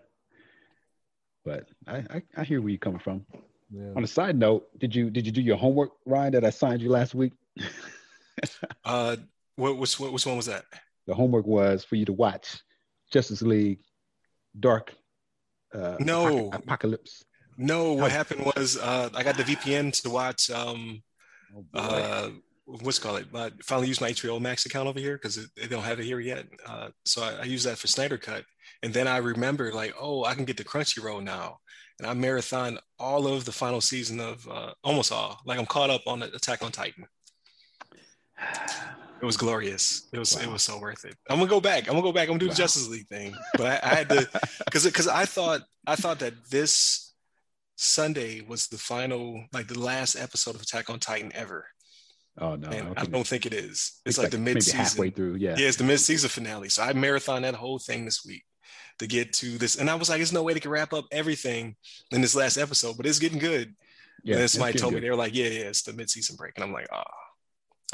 [1.44, 3.24] But I, I, I hear where you're coming from.
[3.70, 3.92] Yeah.
[3.96, 6.82] On a side note, did you did you do your homework, Ryan, that I signed
[6.82, 7.32] you last week?
[8.84, 9.16] uh,
[9.56, 10.64] what which which one was that?
[11.06, 12.60] The homework was for you to watch
[13.12, 13.80] Justice League
[14.58, 14.94] Dark
[15.74, 17.24] uh, no Apocalypse.
[17.58, 21.02] No, what happened was uh, I got the VPN to watch um,
[21.54, 22.30] oh uh,
[22.66, 23.26] what's called it.
[23.34, 26.20] I finally used my HBO Max account over here because they don't have it here
[26.20, 26.46] yet.
[26.66, 28.44] Uh, so I, I use that for Snyder Cut,
[28.82, 31.58] and then I remember like, oh, I can get the Crunchyroll now,
[31.98, 35.40] and I marathon all of the final season of uh, almost all.
[35.46, 37.06] Like I'm caught up on Attack on Titan.
[39.20, 40.08] It was glorious.
[40.12, 40.42] It was wow.
[40.42, 41.16] it was so worth it.
[41.30, 41.88] I'm gonna go back.
[41.88, 42.24] I'm gonna go back.
[42.24, 42.52] I'm gonna do wow.
[42.52, 43.34] the Justice League thing.
[43.54, 44.28] But I, I had to
[44.64, 47.14] because because I thought I thought that this
[47.76, 51.66] Sunday was the final, like the last episode of Attack on Titan ever.
[52.38, 53.70] Oh no, and I don't think it is.
[53.70, 54.78] It's, it's like, like the mid season.
[54.78, 55.36] halfway through.
[55.36, 55.56] Yeah.
[55.56, 56.68] Yeah, it's the mid season finale.
[56.68, 58.44] So I marathon that whole thing this week
[58.98, 61.06] to get to this, and I was like, "There's no way they can wrap up
[61.10, 61.76] everything
[62.10, 63.74] in this last episode," but it's getting good.
[64.24, 64.34] Yeah.
[64.34, 66.52] and then somebody told me they were like, "Yeah, yeah, it's the mid season break,"
[66.56, 67.02] and I'm like, "Oh."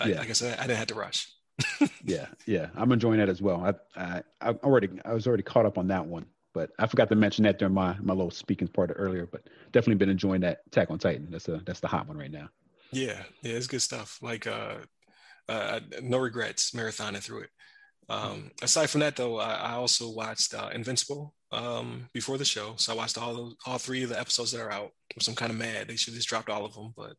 [0.01, 0.19] I, Yeah.
[0.21, 1.29] Like I said, I didn't have to rush.
[2.05, 3.63] Yeah, yeah, I'm enjoying that as well.
[3.97, 7.09] I, I, I already, I was already caught up on that one, but I forgot
[7.11, 9.27] to mention that during my my little speaking part earlier.
[9.27, 11.29] But definitely been enjoying that Attack on Titan.
[11.31, 12.49] That's a that's the hot one right now.
[12.93, 14.19] Yeah, yeah, it's good stuff.
[14.23, 14.77] Like, uh,
[15.49, 17.51] uh, no regrets, marathoning through it.
[18.09, 22.75] Um, aside from that, though, I, I also watched uh, Invincible um, before the show,
[22.77, 24.91] so I watched all those, all three of the episodes that are out.
[25.21, 27.15] So I'm kind of mad they should have just dropped all of them, but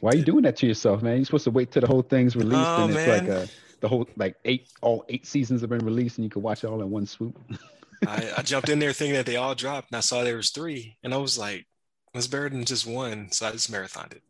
[0.00, 1.16] Why are you doing that to yourself, man?
[1.16, 3.26] You're supposed to wait till the whole thing's released, Oh, and it's man.
[3.26, 3.46] like uh
[3.80, 6.68] the whole like eight all eight seasons have been released, and you can watch it
[6.68, 7.38] all in one swoop.
[8.06, 10.50] I, I jumped in there thinking that they all dropped, and I saw there was
[10.50, 11.66] three, and I was like,
[12.14, 14.22] "It's better than just one," so I just marathoned it.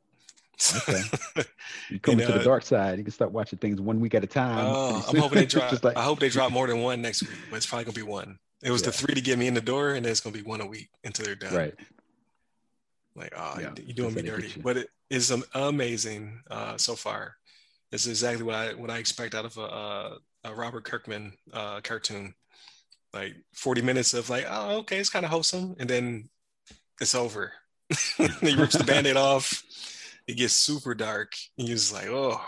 [0.76, 1.02] Okay.
[1.90, 2.98] You come You to the dark side.
[2.98, 4.64] You can start watching things one week at a time.
[4.66, 5.84] Oh, I'm hoping they drop.
[5.84, 8.02] Like I hope they drop more than one next week, but it's probably gonna be
[8.02, 8.38] one.
[8.62, 10.42] It was the three to get me in the door, and then it's gonna be
[10.42, 11.54] one a week until they're done.
[11.54, 11.74] right.
[13.14, 16.76] Like, oh, Yeah, you're doing me that's how they dirty, but it is amazing uh,
[16.76, 17.36] so far.
[17.92, 21.80] It's exactly what I what I expect out of a, a, a Robert Kirkman uh,
[21.82, 22.34] cartoon.
[23.12, 26.28] Like 40 minutes of like, oh, okay, it's kind of wholesome, and then
[27.00, 27.52] it's over.
[28.16, 29.62] he rips the band-aid off.
[30.26, 32.40] It gets super dark, and you're just like, oh,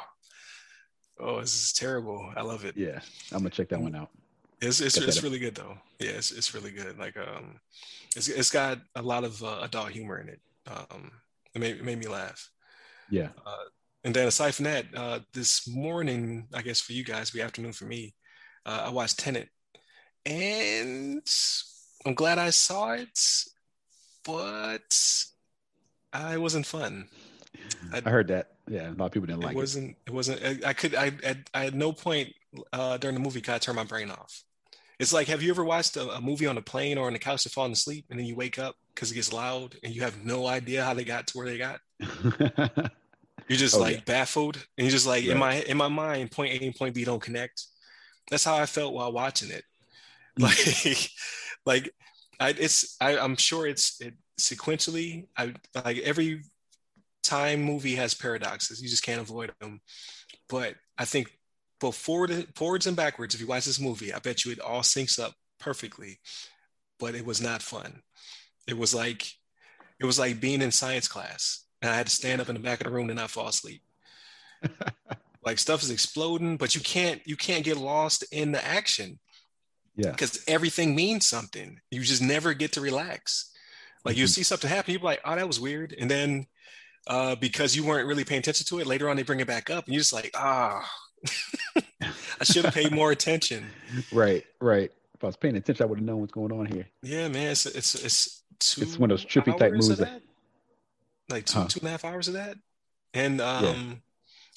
[1.20, 2.32] oh, this is terrible.
[2.36, 2.76] I love it.
[2.76, 3.00] Yeah,
[3.32, 4.10] I'm gonna check that one out.
[4.60, 5.78] It's it's, it's really good though.
[6.00, 6.98] Yeah, it's, it's really good.
[6.98, 7.60] Like um,
[8.16, 10.40] it's it's got a lot of uh, adult humor in it.
[10.66, 11.12] Um,
[11.54, 12.50] it made it made me laugh.
[13.10, 13.28] Yeah.
[14.04, 17.72] And then aside from that, uh, this morning, I guess for you guys, be afternoon
[17.72, 18.14] for me,
[18.64, 19.48] uh, I watched Tenet,
[20.24, 21.26] and
[22.06, 23.18] I'm glad I saw it,
[24.24, 25.24] but
[26.12, 27.08] I wasn't fun.
[27.92, 28.52] I- I heard that.
[28.68, 29.58] Yeah, a lot of people didn't it like it.
[29.58, 29.96] wasn't.
[30.06, 30.42] It wasn't.
[30.44, 30.94] I, I could.
[30.94, 31.36] I, I.
[31.54, 32.32] I had no point
[32.72, 34.42] uh, during the movie could I turn my brain off.
[34.98, 37.18] It's like, have you ever watched a, a movie on a plane or on the
[37.20, 40.02] couch and fallen asleep, and then you wake up because it gets loud, and you
[40.02, 41.80] have no idea how they got to where they got.
[43.48, 44.02] You're just Oh, like yeah.
[44.04, 47.04] baffled, and you're just like in my in my mind, point A and point B
[47.04, 47.64] don't connect.
[48.30, 49.64] That's how I felt while watching it.
[50.38, 51.10] Mm.
[51.64, 51.94] Like, like
[52.38, 52.96] I, it's.
[53.00, 55.26] I, I'm sure it's it, sequentially.
[55.36, 56.42] I like every
[57.28, 58.82] time movie has paradoxes.
[58.82, 59.80] You just can't avoid them.
[60.48, 61.30] But I think
[61.80, 63.34] both forward, forwards and backwards.
[63.34, 66.18] If you watch this movie, I bet you it all syncs up perfectly.
[66.98, 68.02] But it was not fun.
[68.66, 69.32] It was like
[70.00, 72.60] it was like being in science class, and I had to stand up in the
[72.60, 73.82] back of the room and not fall asleep.
[75.44, 79.18] like stuff is exploding, but you can't you can't get lost in the action
[79.96, 80.10] yeah.
[80.10, 81.80] because everything means something.
[81.90, 83.52] You just never get to relax.
[84.04, 84.34] Like you Mhm.
[84.34, 85.94] see something happen, you're like, oh, that was weird.
[85.98, 86.46] And then
[87.08, 89.70] uh, because you weren't really paying attention to it, later on they bring it back
[89.70, 90.88] up and you're just like, ah,
[92.40, 93.64] I should have paid more attention.
[94.12, 94.44] Right.
[94.60, 94.90] Right.
[95.14, 96.86] If I was paying attention, I would have known what's going on here.
[97.02, 97.50] Yeah, man.
[97.50, 100.22] It's it's it's two It's one of those trippy type movies that-.
[101.28, 101.66] Like two, Huh.
[101.68, 102.56] two and a half hours of that.
[103.14, 104.02] And um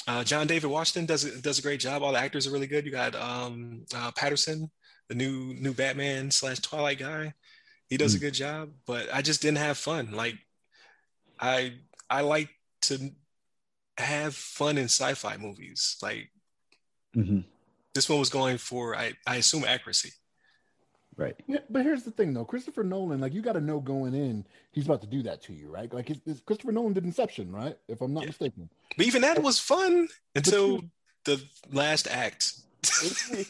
[0.07, 2.03] uh, John David Washington does does a great job.
[2.03, 2.85] All the actors are really good.
[2.85, 4.69] You got um uh, Pattinson,
[5.09, 7.33] the new new Batman slash Twilight guy.
[7.89, 8.21] He does a Mm.
[8.21, 10.11] good job, but I just didn't have fun.
[10.11, 10.35] Like
[11.39, 11.73] I
[12.11, 12.49] I like
[12.83, 13.11] to
[13.97, 15.97] have fun in sci-fi movies.
[16.01, 16.31] Like
[17.13, 17.39] hmm
[17.93, 20.11] this one was going for I, I assume accuracy.
[21.17, 21.35] Right.
[21.45, 22.45] Yeah, but here's the thing, though.
[22.45, 25.53] Christopher Nolan, like you got to know going in, he's about to do that to
[25.53, 25.93] you, right?
[25.93, 27.77] Like it's, it's Christopher Nolan did Inception, right?
[27.89, 28.27] If I'm not Yeah.
[28.27, 28.69] mistaken.
[28.95, 30.81] But even that was fun until
[31.25, 32.53] the last act.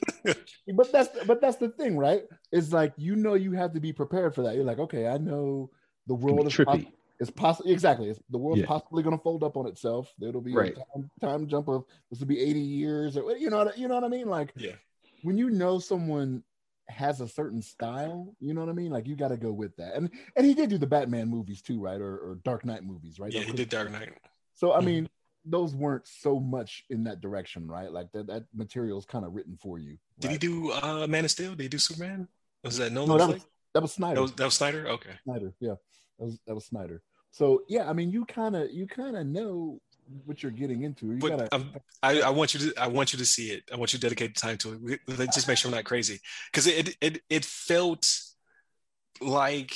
[0.75, 2.23] But that's but that's the thing, right?
[2.51, 4.55] It's like you know you have to be prepared for that.
[4.55, 5.69] You're like, okay, I know
[6.07, 6.65] the world be is trippy.
[6.65, 8.09] poss- it's possible exactly.
[8.09, 8.67] It's, the world's Yeah.
[8.67, 10.11] possibly going to fold up on itself.
[10.17, 10.73] There'll be Right.
[10.73, 13.87] a time, time jump of this will be 80 years, or you know, what- you
[13.87, 14.27] know what I mean?
[14.27, 14.75] Like, Yeah.
[15.21, 16.43] when you know someone
[16.89, 18.91] has a certain style, you know what I mean?
[18.91, 19.95] Like, you got to go with that.
[19.95, 22.01] And and he did do the Batman movies too, right?
[22.01, 23.31] Or, or Dark Knight movies, right?
[23.31, 24.13] yeah, he did Dark Knight.
[24.55, 24.85] So I Mhm.
[24.85, 25.09] mean,
[25.45, 27.91] those weren't so much in that direction, right?
[27.91, 29.97] Like that that material is kind of written for you.
[30.19, 31.51] Did he do uh, Man of Steel?
[31.55, 32.27] Did he do Superman?
[32.63, 33.09] Was that Nolan?
[33.09, 34.15] No, that was that was Snyder.
[34.15, 34.87] that was, that was Snyder.
[34.87, 35.13] Okay.
[35.23, 35.75] Snyder, yeah,
[36.19, 37.01] that was that was Snyder.
[37.31, 39.79] So yeah, I mean, you kind of you kind of know
[40.25, 41.07] what you're getting into.
[41.07, 43.63] You But gotta, um, I, I want you to I want you to see it.
[43.71, 44.99] I want you to dedicate time to it.
[45.07, 46.19] Let's just make sure I'm not crazy
[46.51, 48.07] because it it it felt
[49.21, 49.75] like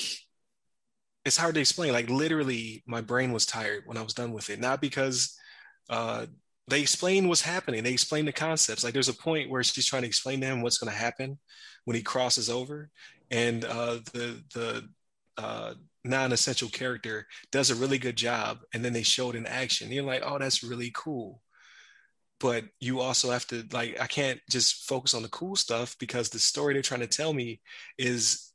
[1.23, 1.93] it's hard to explain.
[1.93, 4.59] Like literally, my brain was tired when I was done with it.
[4.59, 5.37] Not because
[5.89, 6.25] uh,
[6.67, 7.83] they explain what's happening.
[7.83, 8.83] They explain the concepts.
[8.83, 11.39] Like there's a point where she's trying to explain to him what's going to happen
[11.85, 12.89] when he crosses over,
[13.31, 14.89] and uh, the the
[15.37, 15.73] uh,
[16.05, 19.91] non-essential character does a really good job, and then they show it in action.
[19.91, 21.41] You're like, oh, that's really cool.
[22.39, 26.29] but you also have to like I can't just focus on the cool stuff because
[26.29, 27.61] the story they're trying to tell me
[27.97, 28.51] is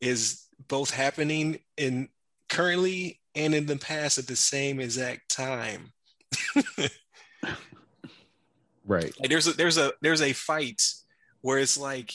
[0.00, 2.08] is both happening in
[2.48, 5.92] currently and in the past at the same exact time.
[8.84, 9.12] right.
[9.18, 10.82] Like there's a there's a there's a fight
[11.40, 12.12] where it's like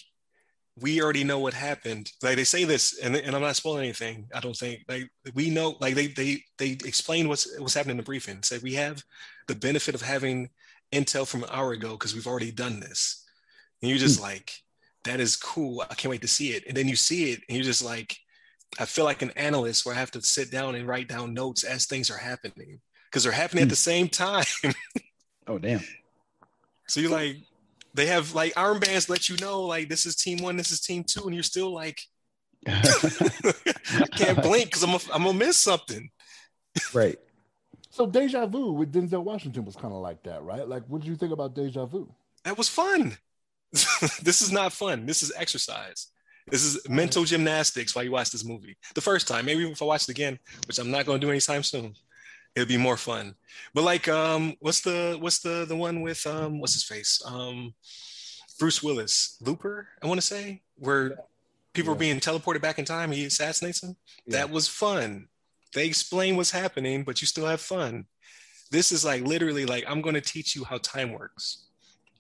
[0.82, 2.12] we already know what happened.
[2.22, 4.28] Like they say this, and, and I'm not spoiling anything.
[4.34, 5.76] I don't think like we know.
[5.80, 8.42] Like they they they explain what's what's happening in the briefing.
[8.44, 9.04] Say we have
[9.48, 10.50] the benefit of having
[10.92, 13.26] intel from an hour ago because we've already done this,
[13.82, 14.24] and you're just mm.
[14.24, 14.52] like,
[15.06, 15.82] that is cool.
[15.90, 16.64] I can't wait to see it.
[16.68, 18.18] And then you see it, and you're just like,
[18.80, 21.64] I feel like an analyst where I have to sit down and write down notes
[21.64, 23.68] as things are happening because they're happening mm.
[23.68, 24.46] at the same time.
[25.48, 25.82] oh damn!
[26.88, 27.38] So you're like,
[27.94, 31.04] they have like armbands let you know like this is team one, this is team
[31.04, 32.02] two, and you're still like,
[32.68, 36.10] I can't blink because I'm a, I'm gonna miss something.
[36.94, 37.18] Right.
[37.90, 40.68] So Deja Vu with Denzel Washington was kind of like that, right?
[40.68, 42.14] Like, what did you think about Deja Vu?
[42.44, 43.18] That was fun.
[43.72, 45.06] this is not fun.
[45.06, 46.08] This is exercise.
[46.48, 48.78] This is mental gymnastics while you watch this movie.
[48.96, 51.32] The first time, maybe if I watch it again, which I'm not going to do
[51.32, 51.94] anytime soon,
[52.56, 53.36] it'll be more fun.
[53.74, 57.22] But like, um, what's the what's the the one with um, what's his face?
[57.26, 57.74] Um,
[58.60, 61.18] Bruce Willis, Looper, I want to say, where
[61.74, 61.96] people yeah.
[61.96, 63.12] are being teleported back in time.
[63.12, 63.96] He assassinates them.
[64.26, 64.40] Yeah.
[64.40, 65.28] That was fun.
[65.74, 68.06] They explain what's happening, but you still have fun.
[68.72, 71.66] This is like literally like I'm going to teach you how time works.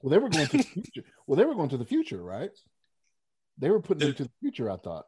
[0.01, 1.03] Well, they were going to the future.
[1.27, 2.51] Well, they were going to the future, right?
[3.57, 4.71] They were putting the, to the future.
[4.71, 5.05] I thought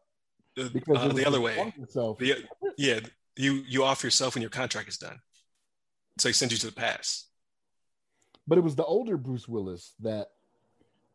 [0.56, 1.74] because uh, the other way.
[1.78, 2.46] The,
[2.78, 3.00] yeah,
[3.38, 5.20] you you off yourself when your contract is done,
[6.18, 7.28] so he sends you to the past.
[8.48, 10.28] But it was the older Bruce Willis that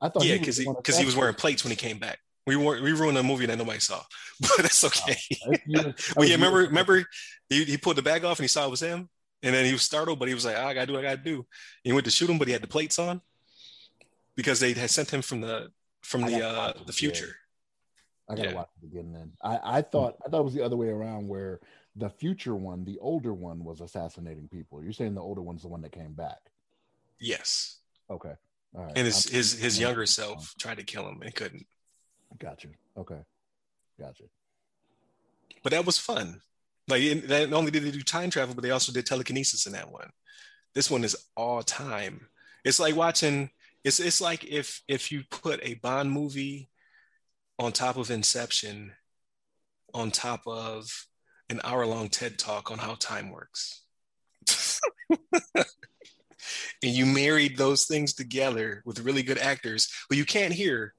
[0.00, 0.24] I thought.
[0.24, 2.18] Yeah, because he because he, he was wearing plates when he came back.
[2.46, 4.00] We were we ruined a movie that nobody saw,
[4.40, 5.16] but that's okay.
[6.16, 7.04] Well, yeah, remember remember
[7.48, 9.08] he, he pulled the bag off and he saw it was him,
[9.42, 11.10] and then he was startled, but he was like, oh, "I gotta do what I
[11.10, 11.44] gotta do." And
[11.84, 13.20] he went to shoot him, but he had the plates on
[14.36, 15.68] because they had sent him from the
[16.02, 17.34] from the uh the future.
[18.28, 18.54] I gotta yeah.
[18.54, 19.12] watch it again.
[19.12, 21.60] Then I I thought I thought it was the other way around where
[21.96, 24.82] the future one, the older one, was assassinating people.
[24.82, 26.38] You're saying the older one's the one that came back?
[27.18, 27.78] Yes.
[28.10, 28.34] Okay.
[28.76, 28.92] All right.
[28.94, 31.66] And his his his younger self tried to kill him and couldn't.
[32.38, 32.68] Gotcha.
[32.96, 33.20] Okay.
[33.98, 34.24] Gotcha.
[35.62, 36.40] But that was fun.
[36.88, 39.90] Like not only did they do time travel, but they also did telekinesis in that
[39.90, 40.10] one.
[40.74, 42.28] This one is all time.
[42.64, 43.50] It's like watching.
[43.82, 46.68] It's it's like if if you put a Bond movie
[47.58, 48.92] on top of Inception,
[49.94, 51.06] on top of
[51.50, 53.82] an hour long TED talk on how time works.
[56.82, 60.94] and you married those things together with really good actors but you can't hear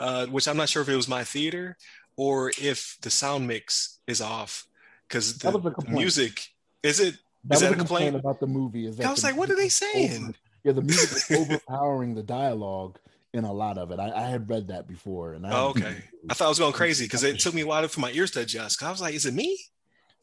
[0.00, 1.76] uh, which i'm not sure if it was my theater
[2.16, 4.66] or if the sound mix is off
[5.06, 6.48] because the, the, music
[6.82, 8.06] is it that is that a complaint?
[8.08, 10.34] complaint about the movie is that i was like what are they saying over,
[10.64, 12.98] yeah the music is overpowering the dialogue
[13.34, 14.00] in a lot of it.
[14.00, 15.96] I, I had read that before, and I oh, okay.
[16.30, 18.30] I thought I was going crazy because it took me a while for my ears
[18.32, 18.82] to adjust.
[18.82, 19.58] I was like, "Is it me?"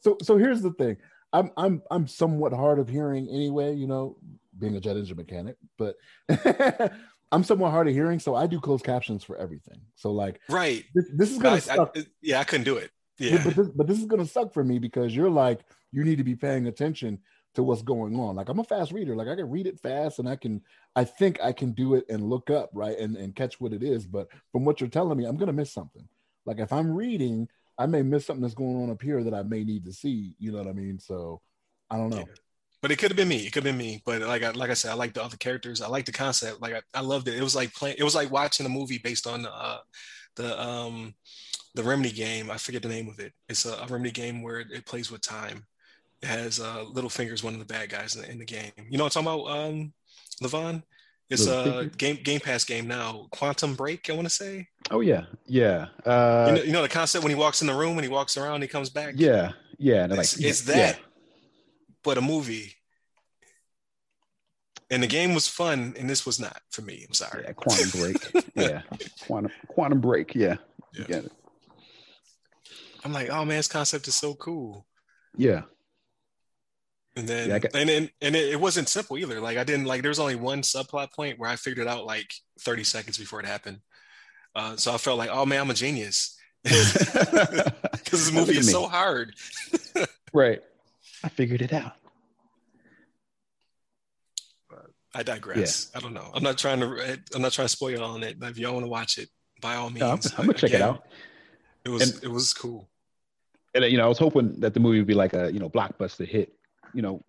[0.06, 0.98] So so here's the thing.
[1.32, 4.16] I'm I'm I'm somewhat hard of hearing anyway, you know,
[4.56, 5.96] being a jet engine mechanic, but
[7.32, 9.80] I'm somewhat hard of hearing, so I do closed captions for everything.
[9.96, 10.84] So like right.
[10.94, 11.96] This, this is gonna I, suck.
[11.96, 12.92] I, yeah, I couldn't do it.
[13.18, 13.42] Yeah.
[13.42, 16.24] But this, but this is gonna suck for me because you're like, you need to
[16.24, 17.18] be paying attention
[17.56, 18.36] to what's going on.
[18.36, 19.16] Like I'm a fast reader.
[19.16, 20.62] Like I can read it fast and I can
[20.94, 22.96] I think I can do it and look up, right?
[22.96, 24.06] And and catch what it is.
[24.06, 26.08] But from what you're telling me, I'm gonna miss something.
[26.44, 29.42] Like if I'm reading I may miss something that's going on up here that I
[29.42, 30.34] may need to see.
[30.38, 30.98] You know what I mean?
[30.98, 31.40] So
[31.90, 32.18] I don't know.
[32.18, 32.34] Yeah.
[32.82, 33.46] But it could have been me.
[33.46, 34.02] It could have been me.
[34.04, 35.82] But like I, like I said, I like the other characters.
[35.82, 36.60] I like the concept.
[36.60, 37.34] Like I, I loved it.
[37.34, 37.96] It was like playing.
[37.98, 39.78] It was like watching a movie based on uh,
[40.36, 41.14] the um,
[41.74, 42.50] the Remedy game.
[42.50, 43.32] I forget the name of it.
[43.48, 45.64] It's a, a Remedy game where it, it, plays with time.
[46.22, 48.72] It has uh, Littlefinger's one of the bad guys in the, in the game.
[48.88, 49.92] You know what I'm talking about, um,
[50.42, 50.82] Levon?
[51.28, 53.26] It's a game Game Pass game now.
[53.32, 54.68] Quantum Break, I want to say.
[54.90, 55.86] Oh yeah, yeah.
[56.04, 58.10] Uh, you, know, you, know, the concept when he walks in the room, when he
[58.10, 59.14] walks around, he comes back.
[59.16, 60.04] Yeah, yeah.
[60.04, 61.04] It's, like, it's that, yeah.
[62.04, 62.74] but a movie.
[64.88, 67.04] And the game was fun, and this was not for me.
[67.08, 67.42] I'm sorry.
[67.44, 68.46] Yeah, Quantum Break.
[68.54, 68.82] yeah,
[69.26, 70.32] Quantum Quantum Break.
[70.36, 70.56] Yeah,
[70.96, 71.04] yeah.
[71.06, 71.32] get it.
[73.04, 74.86] I'm like, oh man, this concept is so cool.
[75.36, 75.62] Yeah.
[77.16, 79.40] And then, yeah, got- and then, and it, it, wasn't simple either.
[79.40, 80.02] Like I didn't like.
[80.02, 83.40] There was only one subplot point where I figured it out like 30 seconds before
[83.40, 83.80] it happened.
[84.54, 87.72] Uh, so I felt like, oh man, I'm a genius because
[88.10, 89.34] this movie is so hard.
[90.34, 90.62] right.
[91.24, 91.94] I figured it out.
[95.14, 95.90] I digress.
[95.90, 95.98] Yeah.
[95.98, 96.30] I don't know.
[96.34, 97.18] I'm not trying to.
[97.34, 98.38] I'm not trying to spoil you all on it.
[98.38, 99.30] But if y'all want to watch it,
[99.62, 101.06] by all means, no, I'm, I'm, gonna check again, it out.
[101.86, 102.10] It was.
[102.10, 102.90] And, it was cool.
[103.74, 105.70] And you know, I was hoping that the movie would be like a you know
[105.70, 106.52] blockbuster hit
[106.94, 107.22] you know,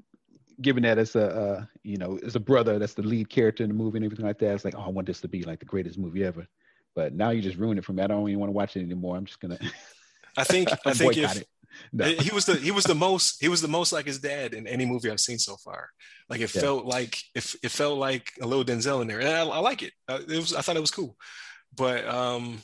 [0.61, 3.69] given that as a uh, you know as a brother that's the lead character in
[3.69, 5.59] the movie and everything like that, it's like oh I want this to be like
[5.59, 6.47] the greatest movie ever.
[6.95, 8.03] But now you just ruined it for me.
[8.03, 9.17] I don't even want to watch it anymore.
[9.17, 9.59] I'm just gonna.
[10.37, 11.43] I think I think if
[11.93, 12.05] no.
[12.05, 14.67] he was the he was the most he was the most like his dad in
[14.67, 15.89] any movie I've seen so far.
[16.29, 16.61] Like it yeah.
[16.61, 19.59] felt like if it, it felt like a little Denzel in there, and I, I
[19.59, 19.93] like it.
[20.07, 21.15] Uh, it was I thought it was cool,
[21.75, 22.61] but um,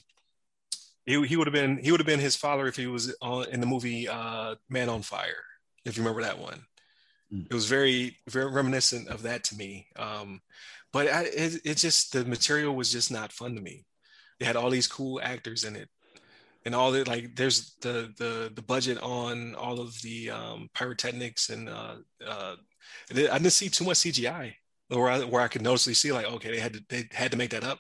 [1.06, 3.50] he he would have been he would have been his father if he was on
[3.50, 5.44] in the movie uh, Man on Fire,
[5.86, 6.64] if you remember that one.
[7.34, 7.48] Mm.
[7.50, 9.88] It was very very reminiscent of that to me.
[9.96, 10.42] Um,
[10.92, 13.86] but I, it, it just the material was just not fun to me.
[14.40, 15.90] It had all these cool actors in it
[16.66, 21.50] and all the like there's the the the budget on all of the um pyrotechnics
[21.50, 22.56] and uh uh
[23.12, 24.54] i didn't see too much cgi
[24.90, 27.38] where I, where I could noticeably see like okay they had to they had to
[27.38, 27.80] make that up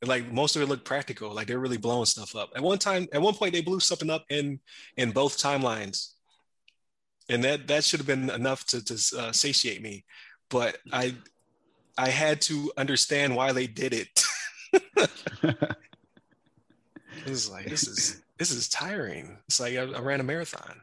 [0.00, 2.78] and like most of it looked practical like they're really blowing stuff up at one
[2.78, 4.58] time at one point they blew something up in
[4.96, 6.14] in both timelines
[7.30, 10.04] and that that should have been enough to to uh, satiate me
[10.48, 11.14] but i
[11.96, 14.24] i had to understand why they did it
[17.26, 19.38] It was like this is this is tiring.
[19.46, 20.80] It's like I, I ran a marathon.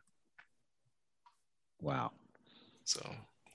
[1.82, 2.12] Wow.
[2.86, 3.02] So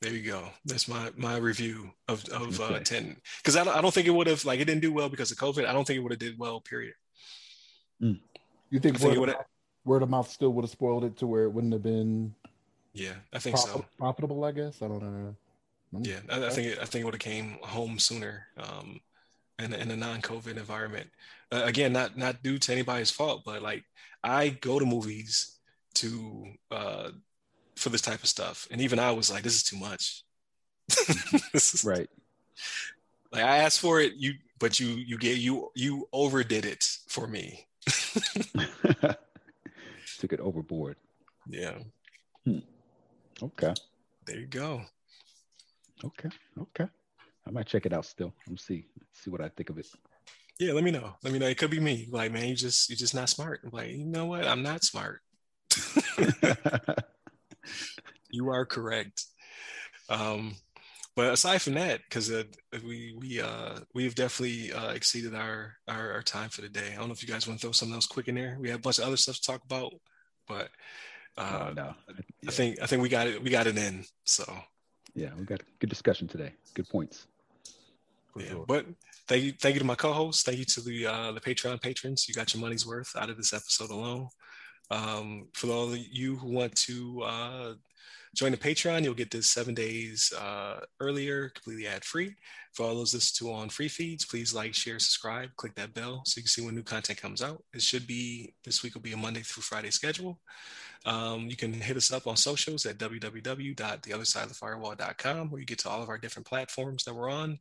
[0.00, 0.48] there you go.
[0.64, 2.74] That's my my review of of uh, okay.
[2.74, 3.16] uh, Tenet.
[3.38, 5.30] Because I don't, I don't think it would have like it didn't do well because
[5.30, 5.66] of COVID.
[5.66, 6.60] I don't think it would have did well.
[6.60, 6.94] Period.
[8.02, 8.18] Mm.
[8.70, 9.46] You think, think word, of mouth,
[9.84, 12.34] word of mouth still would have spoiled it to where it wouldn't have been?
[12.94, 13.84] Yeah, I think so.
[13.98, 14.82] Profitable, I guess.
[14.82, 15.34] I don't know.
[16.00, 18.46] Yeah, I, I think it, I think it would have came home sooner.
[18.56, 19.00] Um,
[19.62, 21.08] in, in a non-COVID environment.
[21.50, 23.84] Uh, again, not not due to anybody's fault, but like
[24.22, 25.58] I go to movies
[25.94, 27.10] to uh,
[27.76, 30.24] for this type of stuff, and even I was like, this is too much.
[31.54, 32.08] is, right.
[33.32, 37.26] Like I asked for it, you but you you get you you overdid it for
[37.26, 37.66] me.
[40.18, 40.96] Took it overboard.
[41.48, 41.78] Yeah.
[42.44, 42.58] Hmm.
[43.40, 43.74] Okay.
[44.26, 44.82] There you go.
[46.04, 46.30] Okay.
[46.60, 46.86] Okay.
[47.46, 48.32] I might check it out still.
[48.46, 49.86] Let me see see what I think of it.
[50.58, 51.14] Yeah, let me know.
[51.22, 51.48] Let me know.
[51.48, 52.08] It could be me.
[52.10, 53.60] Like, man, you just you're just not smart.
[53.64, 54.46] I'm like, you know what?
[54.46, 55.20] I'm not smart.
[58.30, 59.24] you are correct.
[60.08, 60.54] Um,
[61.14, 62.44] but aside from that, because uh,
[62.84, 66.92] we we uh, we've definitely uh, exceeded our, our, our time for the day.
[66.92, 68.56] I don't know if you guys want to throw something else quick in there.
[68.58, 69.92] We have a bunch of other stuff to talk about,
[70.48, 70.70] but
[71.38, 71.94] uh, oh, no.
[72.08, 72.48] Yeah.
[72.48, 73.42] I think I think we got it.
[73.42, 74.04] We got it in.
[74.24, 74.44] So
[75.14, 76.52] yeah, we got a good discussion today.
[76.74, 77.26] Good points
[78.36, 78.48] yeah.
[78.48, 78.64] Sure.
[78.66, 78.86] But
[79.28, 80.42] thank you, thank you to my co-hosts.
[80.42, 82.28] Thank you to the uh, the Patreon patrons.
[82.28, 84.28] You got your money's worth out of this episode alone.
[84.90, 87.74] Um, for all of you who want to uh,
[88.34, 92.34] join the Patreon, you'll get this seven days uh, earlier, completely ad free.
[92.72, 96.22] For all those listening to on free feeds, please like, share, subscribe, click that bell
[96.24, 97.62] so you can see when new content comes out.
[97.74, 100.40] It should be this week will be a Monday through Friday schedule.
[101.04, 106.02] Um, you can hit us up on socials at www.theothersideofthefirewall.com where you get to all
[106.02, 107.58] of our different platforms that we're on.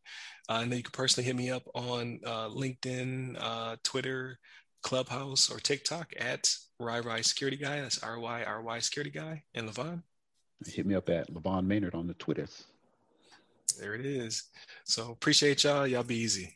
[0.49, 4.39] Uh, and then you can personally hit me up on uh, LinkedIn, uh, Twitter,
[4.83, 7.81] Clubhouse, or TikTok at RyRy Security Guy.
[7.81, 9.43] That's R Y R Y Security Guy.
[9.53, 10.03] And Levon?
[10.67, 12.65] Hit me up at Levon Maynard on the Twitters.
[13.79, 14.43] There it is.
[14.83, 15.87] So appreciate y'all.
[15.87, 16.55] Y'all be easy.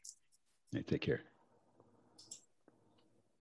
[0.71, 1.23] Hey, take care.